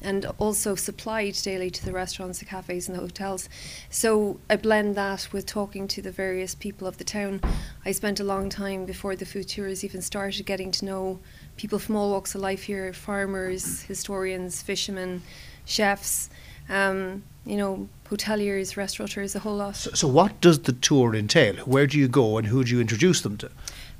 and 0.02 0.26
also 0.38 0.74
supplied 0.74 1.34
daily 1.34 1.70
to 1.70 1.84
the 1.84 1.92
restaurants, 1.92 2.38
the 2.38 2.44
cafes, 2.44 2.88
and 2.88 2.96
the 2.96 3.00
hotels. 3.00 3.48
So 3.90 4.40
I 4.48 4.56
blend 4.56 4.94
that 4.96 5.28
with 5.32 5.46
talking 5.46 5.86
to 5.88 6.02
the 6.02 6.10
various 6.10 6.54
people 6.54 6.88
of 6.88 6.96
the 6.96 7.04
town. 7.04 7.40
I 7.84 7.92
spent 7.92 8.18
a 8.18 8.24
long 8.24 8.48
time 8.48 8.86
before 8.86 9.14
the 9.14 9.26
food 9.26 9.48
tours 9.48 9.84
even 9.84 10.02
started 10.02 10.46
getting 10.46 10.72
to 10.72 10.84
know 10.84 11.20
people 11.56 11.78
from 11.78 11.94
all 11.96 12.10
walks 12.10 12.34
of 12.34 12.40
life 12.40 12.62
here: 12.64 12.92
farmers, 12.92 13.82
historians, 13.82 14.62
fishermen, 14.62 15.22
chefs. 15.64 16.30
Um, 16.68 17.24
you 17.44 17.56
know, 17.56 17.88
hoteliers, 18.08 18.76
restaurateurs, 18.76 19.34
a 19.34 19.40
whole 19.40 19.56
lot. 19.56 19.74
So, 19.74 19.90
so, 19.94 20.08
what 20.08 20.40
does 20.40 20.60
the 20.60 20.72
tour 20.72 21.14
entail? 21.14 21.56
Where 21.64 21.86
do 21.86 21.98
you 21.98 22.06
go 22.06 22.38
and 22.38 22.46
who 22.46 22.62
do 22.64 22.70
you 22.70 22.80
introduce 22.80 23.22
them 23.22 23.36
to? 23.38 23.50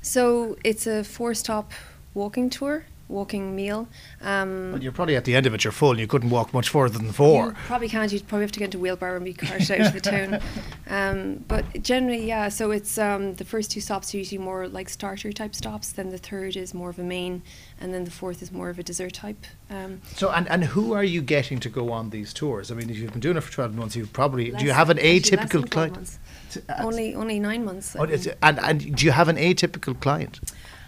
So, 0.01 0.55
it's 0.63 0.87
a 0.87 1.03
four 1.03 1.33
stop 1.33 1.73
walking 2.13 2.49
tour 2.49 2.85
walking 3.11 3.55
meal. 3.55 3.87
Um, 4.21 4.71
well, 4.71 4.81
you're 4.81 4.91
probably 4.91 5.15
at 5.15 5.25
the 5.25 5.35
end 5.35 5.45
of 5.45 5.53
it. 5.53 5.63
You're 5.63 5.71
full. 5.71 5.91
and 5.91 5.99
You 5.99 6.07
couldn't 6.07 6.29
walk 6.29 6.53
much 6.53 6.69
further 6.69 6.97
than 6.97 7.11
four. 7.11 7.47
You 7.47 7.53
probably 7.67 7.89
can't. 7.89 8.11
You'd 8.11 8.27
probably 8.27 8.43
have 8.45 8.51
to 8.53 8.59
get 8.59 8.65
into 8.65 8.77
a 8.77 8.81
wheelbarrow 8.81 9.17
and 9.17 9.25
be 9.25 9.33
carted 9.33 9.69
out 9.71 9.87
of 9.87 9.93
the 9.93 10.01
town. 10.01 10.39
Um, 10.89 11.45
but 11.47 11.63
generally, 11.83 12.25
yeah. 12.27 12.49
So 12.49 12.71
it's 12.71 12.97
um, 12.97 13.35
the 13.35 13.45
first 13.45 13.71
two 13.71 13.79
stops 13.79 14.13
are 14.13 14.17
usually 14.17 14.39
more 14.39 14.67
like 14.67 14.89
starter 14.89 15.31
type 15.31 15.55
stops. 15.55 15.93
Then 15.93 16.09
the 16.09 16.17
third 16.17 16.57
is 16.57 16.73
more 16.73 16.89
of 16.89 16.99
a 16.99 17.03
main, 17.03 17.43
and 17.79 17.93
then 17.93 18.03
the 18.03 18.11
fourth 18.11 18.41
is 18.41 18.51
more 18.51 18.69
of 18.69 18.77
a 18.77 18.83
dessert 18.83 19.13
type. 19.13 19.45
Um, 19.69 20.01
so 20.15 20.31
and 20.31 20.49
and 20.49 20.65
who 20.65 20.91
are 20.91 21.03
you 21.05 21.21
getting 21.21 21.61
to 21.61 21.69
go 21.69 21.93
on 21.93 22.09
these 22.09 22.33
tours? 22.33 22.71
I 22.71 22.75
mean, 22.75 22.89
if 22.89 22.97
you've 22.97 23.11
been 23.13 23.21
doing 23.21 23.37
it 23.37 23.41
for 23.41 23.53
twelve 23.53 23.73
months, 23.73 23.95
you 23.95 24.05
probably 24.05 24.51
do 24.51 24.65
you 24.65 24.71
have 24.73 24.89
an 24.89 24.97
atypical 24.97 25.69
client? 25.69 26.17
Uh, 26.67 26.73
only 26.83 27.15
only 27.15 27.39
nine 27.39 27.63
months. 27.63 27.95
Oh, 27.97 28.03
and 28.03 28.59
and 28.59 28.93
do 28.97 29.05
you 29.05 29.11
have 29.13 29.29
an 29.29 29.37
atypical 29.37 29.97
client? 29.97 30.41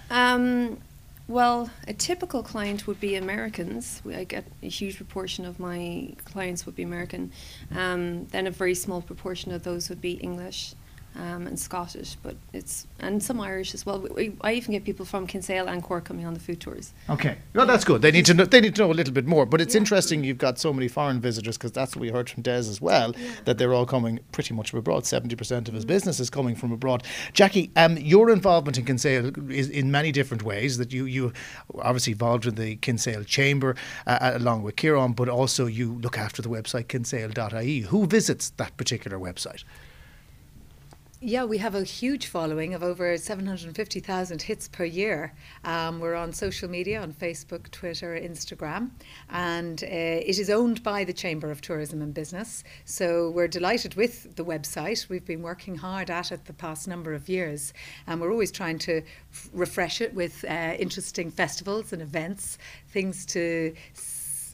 Um, 0.09 0.79
well, 1.27 1.69
a 1.87 1.93
typical 1.93 2.43
client 2.43 2.85
would 2.85 2.99
be 2.99 3.15
Americans. 3.15 4.01
I 4.05 4.23
get 4.23 4.45
a 4.61 4.67
huge 4.67 4.97
proportion 4.97 5.45
of 5.45 5.59
my 5.59 6.15
clients 6.25 6.65
would 6.65 6.75
be 6.75 6.83
American. 6.83 7.31
Um, 7.71 8.25
then 8.27 8.47
a 8.47 8.51
very 8.51 8.75
small 8.75 9.01
proportion 9.01 9.51
of 9.51 9.63
those 9.63 9.89
would 9.89 10.01
be 10.01 10.13
English 10.13 10.75
um, 11.15 11.47
and 11.47 11.59
Scottish, 11.59 12.17
but 12.23 12.35
it's 12.53 12.87
and 12.99 13.21
some 13.21 13.39
Irish 13.39 13.73
as 13.73 13.85
well. 13.85 13.99
We, 13.99 14.35
I 14.41 14.53
even 14.53 14.71
get 14.71 14.83
people 14.83 15.05
from 15.05 15.27
Kinsale 15.27 15.67
and 15.67 15.83
Cork 15.83 16.05
coming 16.05 16.25
on 16.25 16.33
the 16.33 16.39
food 16.39 16.59
tours. 16.59 16.93
Okay, 17.09 17.37
well 17.53 17.65
that's 17.65 17.83
good. 17.83 18.01
They 18.01 18.11
need 18.11 18.25
to 18.25 18.33
know, 18.33 18.45
they 18.45 18.61
need 18.61 18.75
to 18.75 18.81
know 18.81 18.91
a 18.91 18.93
little 18.93 19.13
bit 19.13 19.27
more. 19.27 19.45
But 19.45 19.61
it's 19.61 19.75
yeah. 19.75 19.79
interesting 19.79 20.23
you've 20.23 20.37
got 20.37 20.57
so 20.57 20.73
many 20.73 20.87
foreign 20.87 21.19
visitors 21.19 21.57
because 21.57 21.71
that's 21.71 21.95
what 21.95 22.01
we 22.01 22.09
heard 22.09 22.29
from 22.29 22.43
Des 22.43 22.51
as 22.51 22.81
well 22.81 23.13
yeah. 23.17 23.31
that 23.45 23.57
they're 23.57 23.73
all 23.73 23.85
coming 23.85 24.19
pretty 24.31 24.53
much 24.53 24.71
from 24.71 24.79
abroad. 24.79 25.05
Seventy 25.05 25.35
percent 25.35 25.67
of 25.67 25.75
his 25.75 25.85
mm. 25.85 25.89
business 25.89 26.19
is 26.19 26.29
coming 26.29 26.55
from 26.55 26.71
abroad. 26.71 27.03
Jackie, 27.33 27.71
um, 27.75 27.97
your 27.97 28.29
involvement 28.29 28.77
in 28.77 28.85
Kinsale 28.85 29.31
is 29.51 29.69
in 29.69 29.91
many 29.91 30.11
different 30.11 30.43
ways. 30.43 30.77
That 30.77 30.91
you 30.91 31.05
you 31.05 31.33
obviously 31.79 32.13
involved 32.13 32.47
in 32.47 32.55
the 32.55 32.75
Kinsale 32.77 33.23
Chamber 33.23 33.75
uh, 34.07 34.17
uh 34.21 34.31
along 34.35 34.63
with 34.63 34.75
Ciaran, 34.77 35.13
but 35.13 35.29
also 35.29 35.67
you 35.67 35.93
look 35.93 36.17
after 36.17 36.41
the 36.41 36.49
website 36.49 36.87
kinsale.ie. 36.87 37.81
Who 37.81 38.07
visits 38.07 38.49
that 38.51 38.75
particular 38.77 39.19
website? 39.19 39.63
Yeah, 41.25 41.45
we 41.45 41.57
have 41.59 41.73
a 41.73 41.85
huge 41.85 42.27
following 42.27 42.73
of 42.73 42.83
over 42.83 43.17
750,000 43.17 44.41
hits 44.41 44.67
per 44.67 44.83
year. 44.83 45.33
Um, 45.63 46.01
we're 46.01 46.15
on 46.15 46.33
social 46.33 46.69
media 46.69 47.01
on 47.01 47.13
Facebook, 47.13 47.71
Twitter, 47.71 48.13
Instagram, 48.13 48.91
and 49.29 49.81
uh, 49.81 49.87
it 49.87 50.37
is 50.37 50.49
owned 50.49 50.83
by 50.83 51.05
the 51.05 51.13
Chamber 51.13 51.49
of 51.49 51.61
Tourism 51.61 52.01
and 52.01 52.13
Business. 52.13 52.65
So 52.83 53.29
we're 53.29 53.47
delighted 53.47 53.95
with 53.95 54.35
the 54.35 54.43
website. 54.43 55.07
We've 55.07 55.23
been 55.23 55.43
working 55.43 55.77
hard 55.77 56.09
at 56.09 56.33
it 56.33 56.43
the 56.43 56.51
past 56.51 56.89
number 56.89 57.13
of 57.13 57.29
years, 57.29 57.71
and 58.05 58.19
we're 58.19 58.31
always 58.33 58.51
trying 58.51 58.79
to 58.79 58.97
f- 58.97 59.49
refresh 59.53 60.01
it 60.01 60.13
with 60.13 60.43
uh, 60.43 60.75
interesting 60.77 61.31
festivals 61.31 61.93
and 61.93 62.01
events, 62.01 62.57
things 62.89 63.25
to 63.27 63.73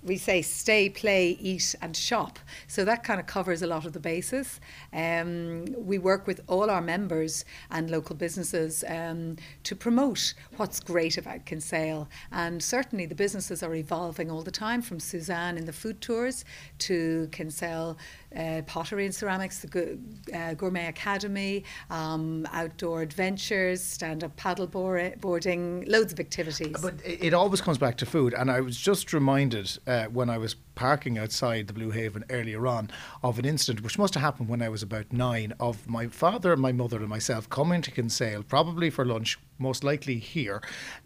we 0.03 0.17
say 0.17 0.41
stay, 0.41 0.89
play, 0.89 1.37
eat, 1.41 1.75
and 1.81 1.95
shop. 1.95 2.39
So 2.67 2.85
that 2.85 3.03
kind 3.03 3.19
of 3.19 3.25
covers 3.25 3.61
a 3.61 3.67
lot 3.67 3.85
of 3.85 3.93
the 3.93 3.99
bases. 3.99 4.59
Um, 4.93 5.65
we 5.77 5.97
work 5.97 6.27
with 6.27 6.41
all 6.47 6.69
our 6.69 6.81
members 6.81 7.45
and 7.71 7.89
local 7.89 8.15
businesses 8.15 8.83
um, 8.87 9.37
to 9.63 9.75
promote 9.75 10.33
what's 10.57 10.79
great 10.79 11.17
about 11.17 11.45
Kinsale. 11.45 12.07
And 12.31 12.61
certainly 12.61 13.05
the 13.05 13.15
businesses 13.15 13.63
are 13.63 13.75
evolving 13.75 14.31
all 14.31 14.41
the 14.41 14.51
time 14.51 14.81
from 14.81 14.99
Suzanne 14.99 15.57
in 15.57 15.65
the 15.65 15.73
food 15.73 16.01
tours 16.01 16.45
to 16.79 17.27
Kinsale 17.31 17.97
uh, 18.35 18.61
pottery 18.65 19.05
and 19.05 19.13
ceramics, 19.13 19.59
the 19.59 19.97
uh, 20.33 20.53
Gourmet 20.53 20.87
Academy, 20.87 21.63
um, 21.89 22.47
outdoor 22.51 23.01
adventures, 23.01 23.81
stand 23.81 24.23
up 24.23 24.35
paddle 24.35 24.67
boarding, 24.67 25.83
loads 25.87 26.13
of 26.13 26.19
activities. 26.19 26.75
But 26.79 26.95
it 27.03 27.33
always 27.33 27.61
comes 27.61 27.77
back 27.77 27.97
to 27.97 28.05
food. 28.05 28.33
And 28.33 28.51
I 28.51 28.61
was 28.61 28.77
just 28.77 29.13
reminded 29.13 29.77
uh, 29.89 30.05
when 30.05 30.29
I 30.29 30.37
was 30.37 30.55
parking 30.75 31.17
outside 31.17 31.65
the 31.67 31.73
Blue 31.73 31.89
Haven 31.89 32.23
earlier 32.29 32.67
on 32.67 32.91
of 33.23 33.39
an 33.39 33.43
incident 33.43 33.83
which 33.83 33.97
must 33.97 34.13
have 34.13 34.21
happened 34.21 34.47
when 34.47 34.61
I 34.61 34.69
was 34.69 34.83
about 34.83 35.11
nine 35.11 35.51
of 35.59 35.89
my 35.89 36.07
father, 36.07 36.55
my 36.55 36.71
mother, 36.71 36.97
and 36.97 37.09
myself 37.09 37.49
coming 37.49 37.81
to 37.81 37.91
Kinsale, 37.91 38.43
probably 38.43 38.91
for 38.91 39.03
lunch, 39.03 39.39
most 39.57 39.83
likely 39.83 40.19
here. 40.19 40.61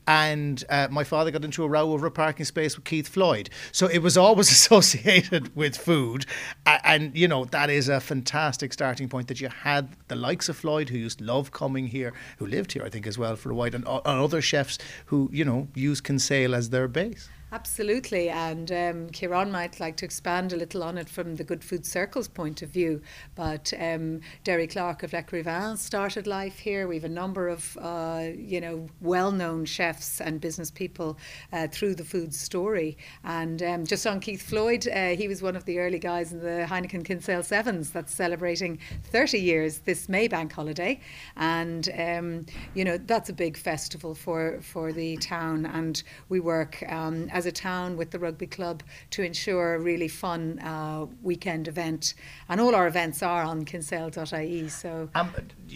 And 0.06 0.64
uh, 0.70 0.90
my 0.92 1.06
father 1.06 1.32
got 1.32 1.46
into 1.46 1.64
a 1.64 1.68
row 1.70 1.94
over 1.94 2.06
a 2.06 2.12
parking 2.12 2.46
space 2.46 2.76
with 2.76 2.84
Keith 2.84 3.08
Floyd. 3.08 3.50
So 3.72 3.88
it 3.88 4.00
was 4.00 4.18
always 4.18 4.52
associated 4.58 5.56
with 5.56 5.78
food. 5.78 6.26
And, 6.66 7.16
you 7.18 7.30
know, 7.30 7.46
that 7.46 7.70
is 7.70 7.88
a 7.88 8.02
fantastic 8.02 8.74
starting 8.74 9.08
point 9.08 9.30
that 9.30 9.40
you 9.40 9.48
had 9.48 9.96
the 10.10 10.16
likes 10.18 10.50
of 10.50 10.58
Floyd, 10.58 10.90
who 10.90 10.98
used 10.98 11.20
to 11.20 11.24
love 11.24 11.52
coming 11.52 11.88
here, 11.88 12.14
who 12.38 12.46
lived 12.46 12.74
here, 12.74 12.84
I 12.84 12.90
think, 12.90 13.08
as 13.08 13.18
well 13.18 13.38
for 13.38 13.50
a 13.50 13.56
while, 13.56 13.74
and, 13.74 13.88
and 13.88 14.06
other 14.06 14.42
chefs 14.42 14.78
who, 15.06 15.30
you 15.32 15.46
know, 15.46 15.70
use 15.74 16.02
Kinsale 16.02 16.54
as 16.54 16.70
their 16.70 16.90
base. 16.90 17.30
Absolutely, 17.54 18.32
and 18.32 18.72
um, 18.72 19.10
Ciaran 19.12 19.52
might 19.52 19.80
like 19.80 19.96
to 19.98 20.06
expand 20.06 20.54
a 20.54 20.56
little 20.56 20.82
on 20.82 20.98
it 20.98 21.08
from 21.08 21.36
the 21.36 21.44
Good 21.44 21.64
Food 21.64 21.86
Circle's 21.86 22.28
point 22.28 22.64
of 22.64 22.70
view. 22.70 23.00
But 23.36 23.72
um, 23.80 24.22
Derry 24.44 24.66
Clarke 24.66 25.04
of 25.04 25.14
Le 25.14 25.78
started 25.78 26.26
life 26.26 26.58
here. 26.58 26.88
We 26.88 26.96
have 26.96 27.04
a 27.04 27.10
number 27.10 27.50
of 27.50 27.78
uh, 27.80 28.30
you 28.36 28.60
know 28.60 28.88
well-known 29.02 29.66
chefs 29.66 30.20
and 30.20 30.42
business 30.42 30.72
people 30.72 31.16
uh, 31.52 31.68
through 31.68 31.94
the 31.94 32.04
food 32.04 32.34
story. 32.34 32.98
And 33.24 33.62
um, 33.62 33.86
just 33.86 34.08
on 34.08 34.20
Keith 34.20 34.42
Floyd, 34.42 34.88
uh, 34.88 35.10
he 35.10 35.28
was 35.28 35.44
one 35.44 35.56
of 35.56 35.66
the 35.66 35.78
early 35.78 36.00
guys 36.00 36.34
in 36.34 36.40
the 36.40 36.66
Heineken 36.68 37.06
Kinsale 37.06 37.44
Sevens 37.44 37.92
that's 37.92 38.16
celebrating 38.16 38.80
30 39.04 39.40
years 39.40 39.78
this 39.78 40.10
May 40.10 40.28
bank 40.28 40.54
holiday, 40.54 41.00
and 41.36 41.88
um, 42.00 42.48
you 42.74 42.84
know 42.84 42.98
that's 42.98 43.30
a 43.30 43.34
big 43.34 43.58
festival 43.58 44.16
for 44.16 44.60
for 44.64 44.92
the 44.92 45.18
town. 45.18 45.68
And 45.68 46.02
we 46.30 46.40
work 46.40 46.84
um, 46.90 47.30
as 47.30 47.43
as 47.44 47.48
a 47.48 47.52
town 47.52 47.98
with 47.98 48.12
the 48.12 48.20
rugby 48.20 48.48
club 48.48 48.82
to 49.10 49.22
ensure 49.22 49.76
a 49.76 49.80
really 49.80 50.08
fun 50.08 50.60
uh, 50.60 51.06
weekend 51.22 51.68
event. 51.68 52.14
And 52.48 52.62
all 52.62 52.74
our 52.74 52.88
events 52.88 53.22
are 53.22 53.44
on 53.44 53.66
kinsale.ie. 53.66 54.70
So, 54.70 55.10
um, 55.14 55.34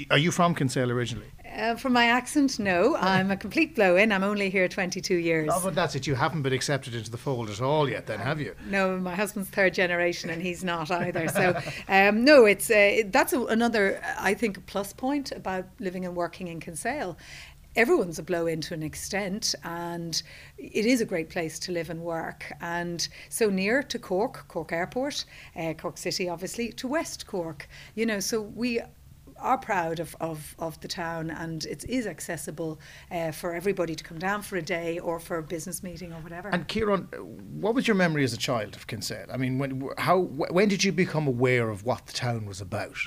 are 0.09 0.17
you 0.17 0.31
from 0.31 0.55
Kinsale 0.55 0.91
originally? 0.91 1.27
Uh, 1.57 1.75
from 1.75 1.93
my 1.93 2.05
accent, 2.05 2.59
no. 2.59 2.95
I'm 2.95 3.31
a 3.31 3.37
complete 3.37 3.75
blow 3.75 3.97
in. 3.97 4.11
I'm 4.11 4.23
only 4.23 4.49
here 4.49 4.67
22 4.67 5.15
years. 5.15 5.49
Oh, 5.51 5.59
but 5.63 5.75
that's 5.75 5.95
it. 5.95 6.07
You 6.07 6.15
haven't 6.15 6.43
been 6.43 6.53
accepted 6.53 6.95
into 6.95 7.11
the 7.11 7.17
fold 7.17 7.49
at 7.49 7.61
all 7.61 7.89
yet, 7.89 8.05
then, 8.05 8.19
have 8.19 8.39
you? 8.39 8.55
No, 8.69 8.97
my 8.97 9.15
husband's 9.15 9.49
third 9.49 9.73
generation 9.73 10.29
and 10.29 10.41
he's 10.41 10.63
not 10.63 10.89
either. 10.89 11.27
So, 11.27 11.59
um, 11.89 12.23
no, 12.23 12.45
it's 12.45 12.69
uh, 12.69 13.03
that's 13.07 13.33
a, 13.33 13.41
another, 13.45 14.01
I 14.17 14.33
think, 14.33 14.57
a 14.57 14.61
plus 14.61 14.93
point 14.93 15.31
about 15.31 15.65
living 15.79 16.05
and 16.05 16.15
working 16.15 16.47
in 16.47 16.59
Kinsale 16.61 17.17
everyone's 17.75 18.19
a 18.19 18.23
blow 18.23 18.47
in 18.47 18.61
to 18.61 18.73
an 18.73 18.83
extent, 18.83 19.53
and 19.63 20.21
it 20.57 20.85
is 20.85 21.01
a 21.01 21.05
great 21.05 21.29
place 21.29 21.59
to 21.59 21.71
live 21.71 21.89
and 21.89 22.01
work. 22.01 22.51
And 22.61 23.07
so 23.29 23.49
near 23.49 23.83
to 23.83 23.99
Cork, 23.99 24.47
Cork 24.47 24.71
Airport, 24.71 25.25
uh, 25.55 25.73
Cork 25.73 25.97
City, 25.97 26.29
obviously, 26.29 26.71
to 26.73 26.87
West 26.87 27.27
Cork. 27.27 27.67
You 27.95 28.05
know, 28.05 28.19
so 28.19 28.41
we 28.41 28.81
are 29.39 29.57
proud 29.57 29.99
of, 29.99 30.15
of, 30.19 30.55
of 30.59 30.79
the 30.81 30.87
town 30.87 31.29
and 31.29 31.65
it 31.65 31.85
is 31.85 32.07
accessible 32.07 32.79
uh, 33.11 33.31
for 33.31 33.53
everybody 33.53 33.95
to 33.95 34.03
come 34.03 34.17
down 34.17 34.41
for 34.41 34.57
a 34.57 34.61
day 34.61 34.99
or 34.99 35.19
for 35.19 35.37
a 35.37 35.43
business 35.43 35.83
meeting 35.83 36.13
or 36.13 36.19
whatever. 36.21 36.49
And 36.49 36.67
Ciaran, 36.67 37.03
what 37.59 37.75
was 37.75 37.87
your 37.87 37.95
memory 37.95 38.23
as 38.23 38.33
a 38.33 38.37
child 38.37 38.75
of 38.75 38.87
Kinsale? 38.87 39.27
I 39.31 39.37
mean, 39.37 39.59
when, 39.59 39.89
how, 39.97 40.21
when 40.21 40.67
did 40.67 40.83
you 40.83 40.91
become 40.91 41.27
aware 41.27 41.69
of 41.69 41.85
what 41.85 42.07
the 42.07 42.13
town 42.13 42.45
was 42.45 42.61
about? 42.61 42.97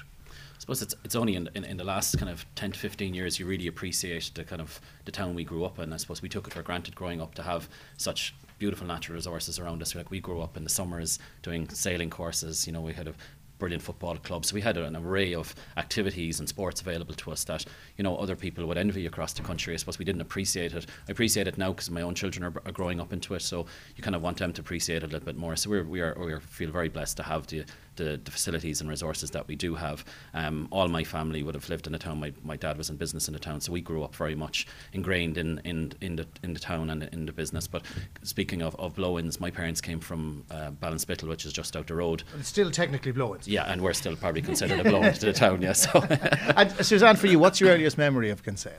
Suppose 0.75 0.83
it's 0.83 0.95
it's 1.05 1.17
only 1.17 1.35
in, 1.35 1.49
in, 1.55 1.65
in, 1.65 1.77
the 1.77 1.85
last 1.85 2.17
kind 2.17 2.31
of 2.31 2.47
10 2.55 2.73
to 2.73 2.79
15 2.79 3.13
years 3.13 3.41
you 3.41 3.47
really 3.47 3.67
appreciate 3.67 4.31
the 4.35 4.45
kind 4.45 4.61
of 4.61 4.81
the 5.05 5.11
town 5.11 5.35
we 5.35 5.43
grew 5.43 5.65
up 5.65 5.81
in. 5.81 5.93
I 5.93 5.97
suppose 5.97 6.23
we 6.23 6.29
took 6.29 6.47
it 6.47 6.53
for 6.53 6.63
granted 6.63 6.95
growing 6.95 7.21
up 7.21 7.35
to 7.35 7.43
have 7.43 7.69
such 7.97 8.35
beautiful 8.59 8.87
natural 8.87 9.17
resources 9.17 9.59
around 9.59 9.83
us. 9.83 9.97
Like 9.97 10.11
we 10.11 10.21
grew 10.21 10.41
up 10.41 10.57
in 10.57 10.63
the 10.63 10.71
summers 10.71 11.19
doing 11.43 11.69
sailing 11.71 12.11
courses. 12.11 12.67
You 12.69 12.73
know, 12.73 12.83
we 12.83 12.93
had 12.93 13.09
a 13.09 13.15
brilliant 13.59 13.83
football 13.83 14.17
club. 14.17 14.45
So 14.45 14.55
we 14.55 14.61
had 14.61 14.77
an 14.77 14.97
array 14.97 15.35
of 15.35 15.55
activities 15.77 16.41
and 16.41 16.49
sports 16.49 16.81
available 16.81 17.15
to 17.15 17.31
us 17.31 17.45
that 17.45 17.65
you 17.97 18.03
know 18.03 18.17
other 18.17 18.35
people 18.35 18.67
would 18.67 18.79
envy 18.79 19.07
across 19.07 19.33
the 19.33 19.43
country. 19.43 19.75
I 19.75 19.77
suppose 19.77 19.99
we 19.99 20.05
didn't 20.05 20.23
appreciate 20.23 20.73
it. 20.73 20.87
I 21.09 21.13
appreciate 21.13 21.47
it 21.47 21.59
now 21.59 21.73
because 21.73 21.91
my 21.91 22.03
own 22.03 22.15
children 22.15 22.45
are, 22.45 22.53
are, 22.65 22.73
growing 22.73 23.01
up 23.01 23.13
into 23.13 23.35
it. 23.35 23.43
So 23.43 23.67
you 23.95 24.03
kind 24.03 24.17
of 24.17 24.23
want 24.23 24.39
them 24.39 24.53
to 24.53 24.61
appreciate 24.61 25.03
it 25.03 25.05
a 25.05 25.07
little 25.07 25.27
bit 25.27 25.37
more. 25.37 25.55
So 25.55 25.71
we're, 25.71 25.85
we 25.85 26.01
are 26.01 26.17
we 26.19 26.33
are 26.33 26.41
feel 26.41 26.71
very 26.71 26.89
blessed 26.89 27.19
to 27.19 27.23
have 27.23 27.47
the 27.47 27.65
the, 28.01 28.21
the 28.25 28.31
facilities 28.31 28.81
and 28.81 28.89
resources 28.89 29.31
that 29.31 29.47
we 29.47 29.55
do 29.55 29.75
have. 29.75 30.05
Um, 30.33 30.69
all 30.71 30.89
my 30.89 31.05
family 31.05 31.43
would 31.43 31.55
have 31.55 31.69
lived 31.69 31.87
in 31.87 31.93
the 31.93 31.99
town. 31.99 32.19
My, 32.19 32.33
my 32.43 32.57
dad 32.57 32.79
was 32.79 32.89
in 32.89 32.97
business 32.97 33.29
in 33.29 33.35
the 33.35 33.41
town, 33.41 33.61
so 33.61 33.73
we 33.73 33.81
grew 33.81 34.03
up 34.03 34.15
very 34.17 34.35
much 34.35 34.67
ingrained 34.93 35.37
in, 35.37 35.61
in, 35.65 35.93
in, 36.01 36.17
the, 36.17 36.27
in 36.43 36.55
the 36.55 36.61
town 36.61 36.91
and 36.91 37.03
in 37.13 37.27
the 37.27 37.33
business. 37.33 37.67
But 37.67 37.83
speaking 38.23 38.63
of, 38.63 38.75
of 38.77 38.95
blow-ins, 38.95 39.39
my 39.39 39.51
parents 39.51 39.81
came 39.81 40.01
from 40.01 40.45
uh, 40.51 40.71
Ballinspittle, 40.71 41.29
which 41.29 41.45
is 41.45 41.53
just 41.53 41.77
out 41.77 41.87
the 41.87 41.95
road. 41.95 42.23
It's 42.39 42.49
still 42.49 42.71
technically 42.71 43.13
blow-ins. 43.13 43.47
Yeah, 43.47 43.65
and 43.71 43.83
we're 43.83 43.93
still 43.93 44.17
probably 44.17 44.43
considered 44.43 44.81
a 44.81 44.85
blow-in 44.85 45.13
to 45.13 45.27
the 45.27 45.33
town, 45.33 45.61
yeah. 45.61 45.73
So. 45.75 46.01
and 46.57 46.73
Suzanne, 46.85 47.17
for 47.17 47.27
you, 47.27 47.39
what's 47.39 47.61
your 47.61 47.71
earliest 47.71 47.99
memory 47.99 48.31
of 48.31 48.43
Kinsale? 48.43 48.73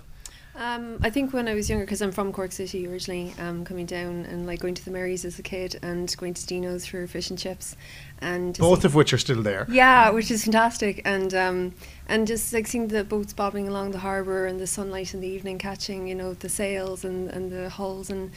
Um, 0.53 0.99
I 1.01 1.09
think 1.09 1.33
when 1.33 1.47
I 1.47 1.53
was 1.53 1.69
younger, 1.69 1.85
because 1.85 2.01
I'm 2.01 2.11
from 2.11 2.33
Cork 2.33 2.51
City 2.51 2.85
originally, 2.85 3.33
um, 3.39 3.63
coming 3.63 3.85
down 3.85 4.25
and 4.25 4.45
like 4.45 4.59
going 4.59 4.73
to 4.73 4.83
the 4.83 4.91
Marys 4.91 5.23
as 5.23 5.39
a 5.39 5.41
kid 5.41 5.79
and 5.81 6.13
going 6.17 6.33
to 6.33 6.45
Dino's 6.45 6.85
for 6.85 7.07
fish 7.07 7.29
and 7.29 7.39
chips, 7.39 7.77
and 8.19 8.57
both 8.57 8.83
of 8.83 8.93
which 8.93 9.13
are 9.13 9.17
still 9.17 9.41
there. 9.41 9.65
Yeah, 9.69 10.09
which 10.09 10.29
is 10.29 10.43
fantastic, 10.43 11.01
and 11.05 11.33
um, 11.33 11.73
and 12.07 12.27
just 12.27 12.51
like 12.51 12.67
seeing 12.67 12.89
the 12.89 13.05
boats 13.05 13.31
bobbing 13.31 13.67
along 13.67 13.91
the 13.91 13.99
harbour 13.99 14.45
and 14.45 14.59
the 14.59 14.67
sunlight 14.67 15.13
in 15.13 15.21
the 15.21 15.27
evening, 15.27 15.57
catching 15.57 16.07
you 16.07 16.15
know 16.15 16.33
the 16.33 16.49
sails 16.49 17.05
and 17.05 17.29
and 17.29 17.49
the 17.49 17.69
hulls 17.69 18.09
and 18.09 18.31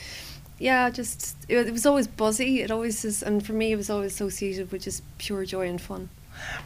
yeah, 0.59 0.89
just 0.91 1.37
it, 1.49 1.67
it 1.67 1.73
was 1.73 1.87
always 1.87 2.07
buzzy. 2.07 2.63
It 2.63 2.71
always 2.71 3.05
is, 3.05 3.23
and 3.23 3.45
for 3.45 3.53
me, 3.55 3.73
it 3.73 3.77
was 3.77 3.91
always 3.91 4.13
associated 4.13 4.71
with 4.71 4.83
just 4.83 5.03
pure 5.19 5.45
joy 5.45 5.69
and 5.69 5.81
fun. 5.81 6.11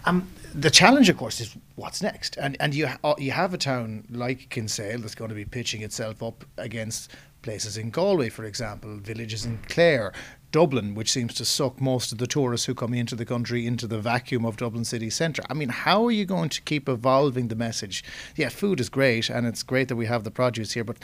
Um, 0.04 0.31
the 0.54 0.70
challenge, 0.70 1.09
of 1.09 1.16
course, 1.16 1.40
is 1.40 1.57
what's 1.76 2.02
next, 2.02 2.37
and 2.37 2.57
and 2.61 2.74
you 2.74 2.88
uh, 3.04 3.14
you 3.18 3.33
have 3.33 3.54
a 3.54 3.59
town 3.59 4.04
like 4.11 4.48
Kinsale 4.50 5.00
that's 5.00 5.14
going 5.14 5.28
to 5.28 5.35
be 5.35 5.44
pitching 5.44 5.83
itself 5.83 6.22
up 6.22 6.44
against 6.57 7.11
places 7.42 7.76
in 7.76 7.90
Galway, 7.90 8.28
for 8.28 8.44
example, 8.44 8.96
villages 8.96 9.44
in 9.44 9.59
Clare, 9.68 10.12
Dublin, 10.50 10.94
which 10.94 11.12
seems 11.12 11.35
to 11.35 11.44
suck 11.44 11.81
most 11.81 12.11
of 12.11 12.18
the 12.18 12.26
tourists 12.26 12.66
who 12.66 12.74
come 12.74 12.94
into 12.94 13.14
the 13.14 13.24
country 13.24 13.66
into 13.66 13.87
the 13.87 14.00
vacuum 14.00 14.44
of 14.44 14.57
Dublin 14.57 14.85
city 14.85 15.11
centre. 15.11 15.42
I 15.48 15.54
mean, 15.54 15.68
how 15.68 16.04
are 16.07 16.11
you 16.11 16.24
going 16.24 16.48
to 16.48 16.62
keep 16.62 16.88
evolving 16.88 17.48
the 17.48 17.54
message? 17.54 18.02
Yeah, 18.35 18.48
food 18.48 18.81
is 18.81 18.88
great, 18.88 19.28
and 19.28 19.46
it's 19.46 19.62
great 19.62 19.88
that 19.88 19.96
we 19.96 20.07
have 20.07 20.24
the 20.24 20.31
produce 20.31 20.72
here, 20.72 20.85
but 20.85 20.96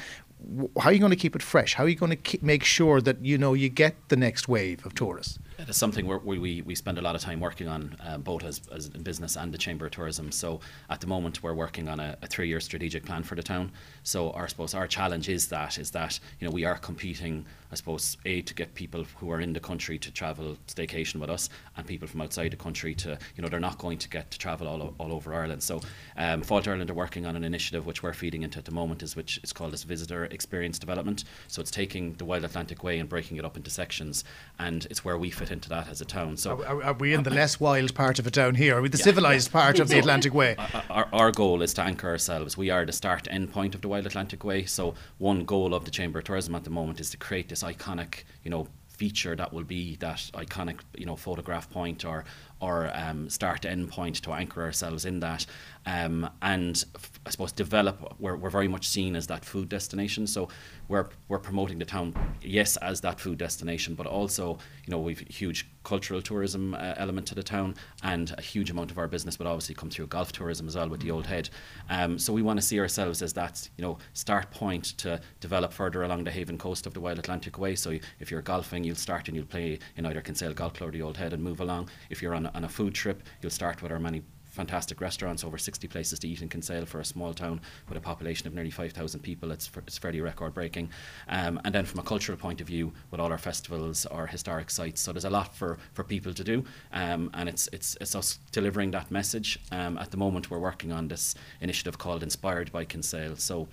how 0.81 0.91
are 0.91 0.93
you 0.93 0.99
going 0.99 1.11
to 1.11 1.17
keep 1.17 1.37
it 1.37 1.43
fresh? 1.43 1.75
How 1.75 1.85
are 1.85 1.89
you 1.89 1.97
going 1.97 2.17
to 2.17 2.39
make 2.43 2.65
sure 2.65 3.01
that 3.01 3.25
you 3.25 3.39
know 3.39 3.55
you 3.55 3.69
get 3.69 3.95
the 4.09 4.17
next 4.17 4.49
wave 4.49 4.85
of 4.87 4.95
tourists? 4.95 5.39
It 5.59 5.69
is 5.69 5.77
something 5.77 6.07
we, 6.07 6.39
we, 6.39 6.63
we 6.63 6.75
spend 6.75 6.99
a 6.99 7.03
lot 7.03 7.15
of 7.15 7.21
time 7.21 7.41
working 7.41 7.69
on, 7.69 7.97
uh, 8.05 8.19
both 8.19 8.45
as, 8.45 8.61
as 8.73 8.89
in 8.89 9.03
business 9.03 9.37
and 9.37 9.55
the 9.55 9.59
Chamber 9.59 9.87
of 9.87 9.93
Tourism. 9.93 10.33
So 10.33 10.61
at 10.91 11.01
the 11.01 11.07
moment, 11.07 11.43
we're 11.43 11.55
working 11.55 11.89
on 11.89 12.01
a, 12.01 12.17
a 12.23 12.27
three-year 12.27 12.61
strategic 12.61 13.05
plan 13.05 13.23
for 13.23 13.37
the 13.37 13.43
town. 13.43 13.71
So 14.03 14.31
our, 14.33 14.45
I 14.45 14.49
suppose 14.49 14.75
our 14.75 14.87
challenge 14.87 15.29
is 15.29 15.49
that 15.49 15.79
is 15.79 15.91
that 15.93 16.19
you 16.41 16.47
know 16.47 16.53
we 16.53 16.65
are 16.65 16.77
competing 16.77 17.47
I 17.75 17.77
suppose, 17.77 18.17
A, 18.25 18.41
to 18.43 18.55
get 18.55 18.73
people 18.75 19.05
who 19.17 19.33
are 19.33 19.41
in 19.41 19.53
the 19.53 19.59
country 19.59 19.99
to 19.99 20.13
travel 20.13 20.57
staycation 20.69 21.17
with 21.17 21.29
us 21.29 21.51
and 21.77 21.85
people 21.85 22.07
from 22.07 22.21
outside 22.21 22.53
the 22.53 22.57
country 22.57 22.95
to, 22.95 23.19
you 23.35 23.43
know, 23.43 23.49
they're 23.49 23.59
not 23.59 23.79
going 23.79 23.99
to 23.99 24.09
get 24.09 24.31
to 24.31 24.39
travel 24.39 24.69
all, 24.69 24.95
all 24.99 25.13
over 25.13 25.35
Ireland. 25.35 25.61
So 25.61 25.81
um, 26.17 26.43
Fáilte 26.43 26.69
Ireland 26.69 26.89
are 26.89 26.95
working 26.95 27.27
on 27.27 27.35
an 27.35 27.43
initiative 27.43 27.85
which 27.85 28.01
we're 28.01 28.13
feeding 28.13 28.45
into 28.45 28.61
at 28.61 28.65
the 28.65 28.71
moment, 28.71 29.03
is 29.03 29.17
which 29.17 29.41
is 29.43 29.53
called 29.53 29.73
this 29.73 29.83
Visitor 29.83 30.27
Experience 30.27 30.79
Development. 30.79 31.25
So 31.49 31.61
it's 31.61 31.73
taking 31.73 32.15
the 32.15 32.25
Wild 32.25 32.45
Atlantic 32.45 32.85
Way 32.85 33.01
and 33.01 33.09
breaking 33.09 33.39
it 33.39 33.45
up 33.45 33.57
into 33.57 33.71
sections 33.71 34.23
and 34.61 34.87
it's 34.89 35.05
where 35.05 35.19
we 35.19 35.31
fit 35.31 35.51
into 35.51 35.69
that 35.71 35.89
as 35.89 36.01
a 36.01 36.05
town. 36.05 36.37
So 36.37 36.63
Are, 36.63 36.81
are 36.81 36.93
we 36.93 37.13
in 37.13 37.25
the 37.25 37.31
less 37.35 37.59
wild 37.59 37.93
part 37.97 38.21
of 38.21 38.27
it 38.29 38.35
down 38.35 38.55
here? 38.55 38.79
Are 38.79 38.83
we 38.83 38.89
the 38.89 38.99
yeah, 38.99 39.05
civilised 39.05 39.49
yeah. 39.49 39.61
part 39.63 39.81
of 39.81 39.89
the 39.89 39.99
Atlantic 39.99 40.33
Way? 40.33 40.55
Our, 40.89 41.09
our 41.13 41.33
goal 41.33 41.61
is 41.61 41.75
to 41.75 41.83
anchor 41.83 42.09
ourselves. 42.09 42.57
We 42.57 42.71
are 42.71 42.87
the 42.87 42.93
start 42.93 43.27
end 43.29 43.51
point 43.51 43.75
of 43.75 43.81
the 43.81 43.89
Wild 43.89 44.07
Atlantic 44.07 44.45
Way. 44.45 44.65
So 44.65 44.95
one 45.19 45.45
goal 45.45 45.75
of 45.75 45.85
the 45.85 45.91
Chamber 45.91 46.21
of 46.21 46.25
Tourism 46.25 46.55
at 46.55 46.63
the 46.63 46.71
moment 46.71 47.01
is 47.01 47.11
to 47.11 47.17
create 47.17 47.49
this 47.49 47.64
iconic, 47.65 48.25
you 48.45 48.51
know, 48.51 48.69
feature 48.89 49.35
that 49.35 49.53
will 49.53 49.65
be 49.65 49.97
that 49.97 50.19
iconic, 50.35 50.81
you 50.97 51.07
know, 51.07 51.17
photograph 51.17 51.69
point 51.71 52.05
or 52.05 52.25
or 52.61 52.91
um, 52.95 53.29
start 53.29 53.63
to 53.63 53.71
end 53.71 53.91
point 53.91 54.17
to 54.23 54.33
anchor 54.33 54.63
ourselves 54.63 55.05
in 55.05 55.21
that, 55.21 55.45
um, 55.87 56.29
and 56.43 56.85
f- 56.95 57.21
I 57.27 57.31
suppose 57.31 57.53
develop. 57.53 58.15
We're, 58.19 58.37
we're 58.37 58.51
very 58.51 58.69
much 58.69 58.89
seen 58.89 59.17
as 59.17 59.27
that 59.27 59.45
food 59.45 59.69
destination, 59.69 60.27
so 60.27 60.49
we're 60.89 61.09
we're 61.29 61.39
promoting 61.39 61.79
the 61.79 61.85
town, 61.85 62.15
yes, 62.43 62.77
as 62.79 63.01
that 63.03 63.21
food 63.21 63.39
destination, 63.39 63.95
but 63.95 64.07
also 64.07 64.59
you 64.87 64.91
know 64.91 64.99
we've 64.99 65.21
huge 65.21 65.69
cultural 65.83 66.23
tourism 66.23 66.75
uh, 66.75 66.95
element 66.97 67.27
to 67.29 67.35
the 67.35 67.43
town, 67.43 67.75
and 68.03 68.35
a 68.39 68.41
huge 68.41 68.71
amount 68.71 68.91
of 68.91 68.99
our 68.99 69.09
business 69.09 69.39
would 69.39 69.47
obviously 69.47 69.75
come 69.75 69.91
through 69.91 70.07
golf 70.07 70.33
tourism 70.33 70.67
as 70.67 70.77
well 70.77 70.89
with 70.89 71.01
the 71.01 71.11
Old 71.11 71.27
Head. 71.27 71.51
Um, 71.91 72.19
so 72.19 72.33
we 72.33 72.43
want 72.43 72.59
to 72.59 72.65
see 72.65 72.81
ourselves 72.81 73.23
as 73.23 73.33
that 73.35 73.69
you 73.77 73.83
know 73.83 73.99
start 74.13 74.51
point 74.51 74.85
to 74.99 75.21
develop 75.41 75.73
further 75.73 76.03
along 76.03 76.25
the 76.25 76.31
Haven 76.31 76.59
coast 76.59 76.87
of 76.87 76.95
the 76.95 77.01
Wild 77.01 77.19
Atlantic 77.19 77.59
Way. 77.59 77.75
So 77.75 77.99
if 78.21 78.31
you're 78.31 78.43
golfing, 78.43 78.85
you'll 78.85 78.97
start 78.97 79.29
and 79.29 79.37
you'll 79.37 79.47
play 79.47 79.79
in 79.97 80.07
either 80.07 80.21
Kinsale 80.21 80.55
Golf 80.55 80.75
Club 80.75 80.89
or 80.89 80.93
the 80.93 81.03
Old 81.03 81.17
Head 81.17 81.33
and 81.33 81.43
move 81.43 81.61
along. 81.61 81.89
If 82.11 82.23
you're 82.23 82.35
on 82.35 82.47
on 82.55 82.65
a 82.65 82.69
food 82.69 82.95
trip, 82.95 83.23
you'll 83.43 83.51
start 83.51 83.83
with 83.83 83.93
our 83.93 83.99
many 83.99 84.23
fantastic 84.55 85.01
restaurants, 85.01 85.43
over 85.43 85.59
60 85.59 85.89
places 85.89 86.21
to 86.21 86.29
eat 86.29 86.41
in 86.41 86.49
Kinsale 86.49 86.87
for 86.87 87.01
a 87.01 87.05
small 87.05 87.35
town 87.35 87.61
with 87.89 87.99
a 87.99 88.01
population 88.01 88.47
of 88.47 88.55
nearly 88.55 88.71
5,000 88.71 89.21
people. 89.21 89.51
It's, 89.51 89.69
it's 89.79 89.99
fairly 89.99 90.21
record 90.21 90.55
breaking. 90.55 90.91
Um, 91.29 91.61
and 91.65 91.75
then 91.75 91.85
from 91.85 91.99
a 91.99 92.05
cultural 92.05 92.39
point 92.39 92.61
of 92.61 92.69
view, 92.69 92.93
with 93.11 93.21
all 93.21 93.33
our 93.33 93.39
festivals, 93.39 94.07
our 94.07 94.29
historic 94.29 94.71
sites, 94.71 95.01
so 95.01 95.13
there's 95.13 95.25
a 95.25 95.31
lot 95.31 95.55
for, 95.57 95.79
for 95.93 96.05
people 96.05 96.33
to 96.33 96.45
do. 96.45 96.65
Um, 96.93 97.31
and 97.35 97.49
it's, 97.49 97.69
it's, 97.73 97.97
it's 98.01 98.15
us 98.15 98.39
delivering 98.53 98.93
that 98.93 99.11
message. 99.11 99.59
Um, 99.73 99.99
at 99.99 100.13
the 100.13 100.17
moment, 100.17 100.51
we're 100.51 100.61
working 100.61 100.93
on 100.93 101.09
this 101.09 101.35
initiative 101.61 101.99
called 101.99 102.23
Inspired 102.23 102.71
by 102.71 102.85
Kinsale. 102.85 103.37
So 103.37 103.67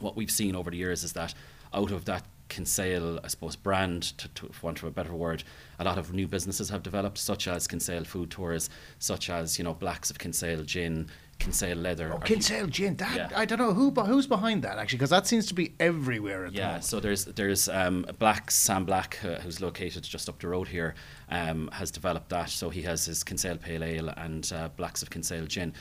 what 0.00 0.16
we've 0.16 0.30
seen 0.30 0.56
over 0.56 0.70
the 0.70 0.78
years 0.78 1.04
is 1.04 1.12
that 1.12 1.34
out 1.74 1.90
of 1.90 2.06
that 2.06 2.24
Kinsale, 2.48 3.20
I 3.24 3.28
suppose, 3.28 3.56
brand, 3.56 4.02
to, 4.18 4.28
to, 4.28 4.48
for 4.52 4.66
want 4.66 4.78
of 4.78 4.84
a 4.84 4.90
better 4.90 5.14
word, 5.14 5.44
a 5.78 5.84
lot 5.84 5.98
of 5.98 6.12
new 6.12 6.26
businesses 6.28 6.68
have 6.70 6.82
developed, 6.82 7.18
such 7.18 7.48
as 7.48 7.66
Kinsale 7.66 8.04
Food 8.04 8.30
Tours, 8.30 8.70
such 8.98 9.30
as, 9.30 9.58
you 9.58 9.64
know, 9.64 9.74
Blacks 9.74 10.10
of 10.10 10.18
Kinsale 10.18 10.62
Gin, 10.64 11.08
Kinsale 11.38 11.76
leather. 11.76 12.12
Oh, 12.14 12.18
Kinsale 12.18 12.66
gin. 12.66 12.96
That 12.96 13.14
Yeah. 13.14 13.28
I 13.38 13.44
don't 13.44 13.58
know 13.58 13.74
who 13.74 13.90
who's 13.90 14.26
behind 14.26 14.62
that 14.62 14.78
actually, 14.78 14.96
because 14.96 15.10
that 15.10 15.26
seems 15.26 15.44
to 15.48 15.54
be 15.54 15.74
everywhere 15.78 16.46
at 16.46 16.52
the 16.52 16.58
Yeah, 16.58 16.66
moment. 16.68 16.84
so 16.84 16.98
there's 16.98 17.26
there's 17.26 17.68
um, 17.68 18.06
Black 18.18 18.50
Sam 18.50 18.86
Black, 18.86 19.18
uh, 19.22 19.34
who's 19.40 19.60
located 19.60 20.02
just 20.02 20.30
up 20.30 20.38
the 20.40 20.48
road 20.48 20.68
here, 20.68 20.94
um, 21.28 21.68
has 21.74 21.90
developed 21.90 22.30
that. 22.30 22.48
So 22.48 22.70
he 22.70 22.80
has 22.82 23.04
his 23.04 23.22
Kinsale 23.22 23.58
Pale 23.58 23.84
Ale 23.84 24.08
and 24.16 24.50
uh, 24.50 24.68
Blacks 24.76 25.02
of 25.02 25.10
Kinsale 25.10 25.44
Gin, 25.46 25.74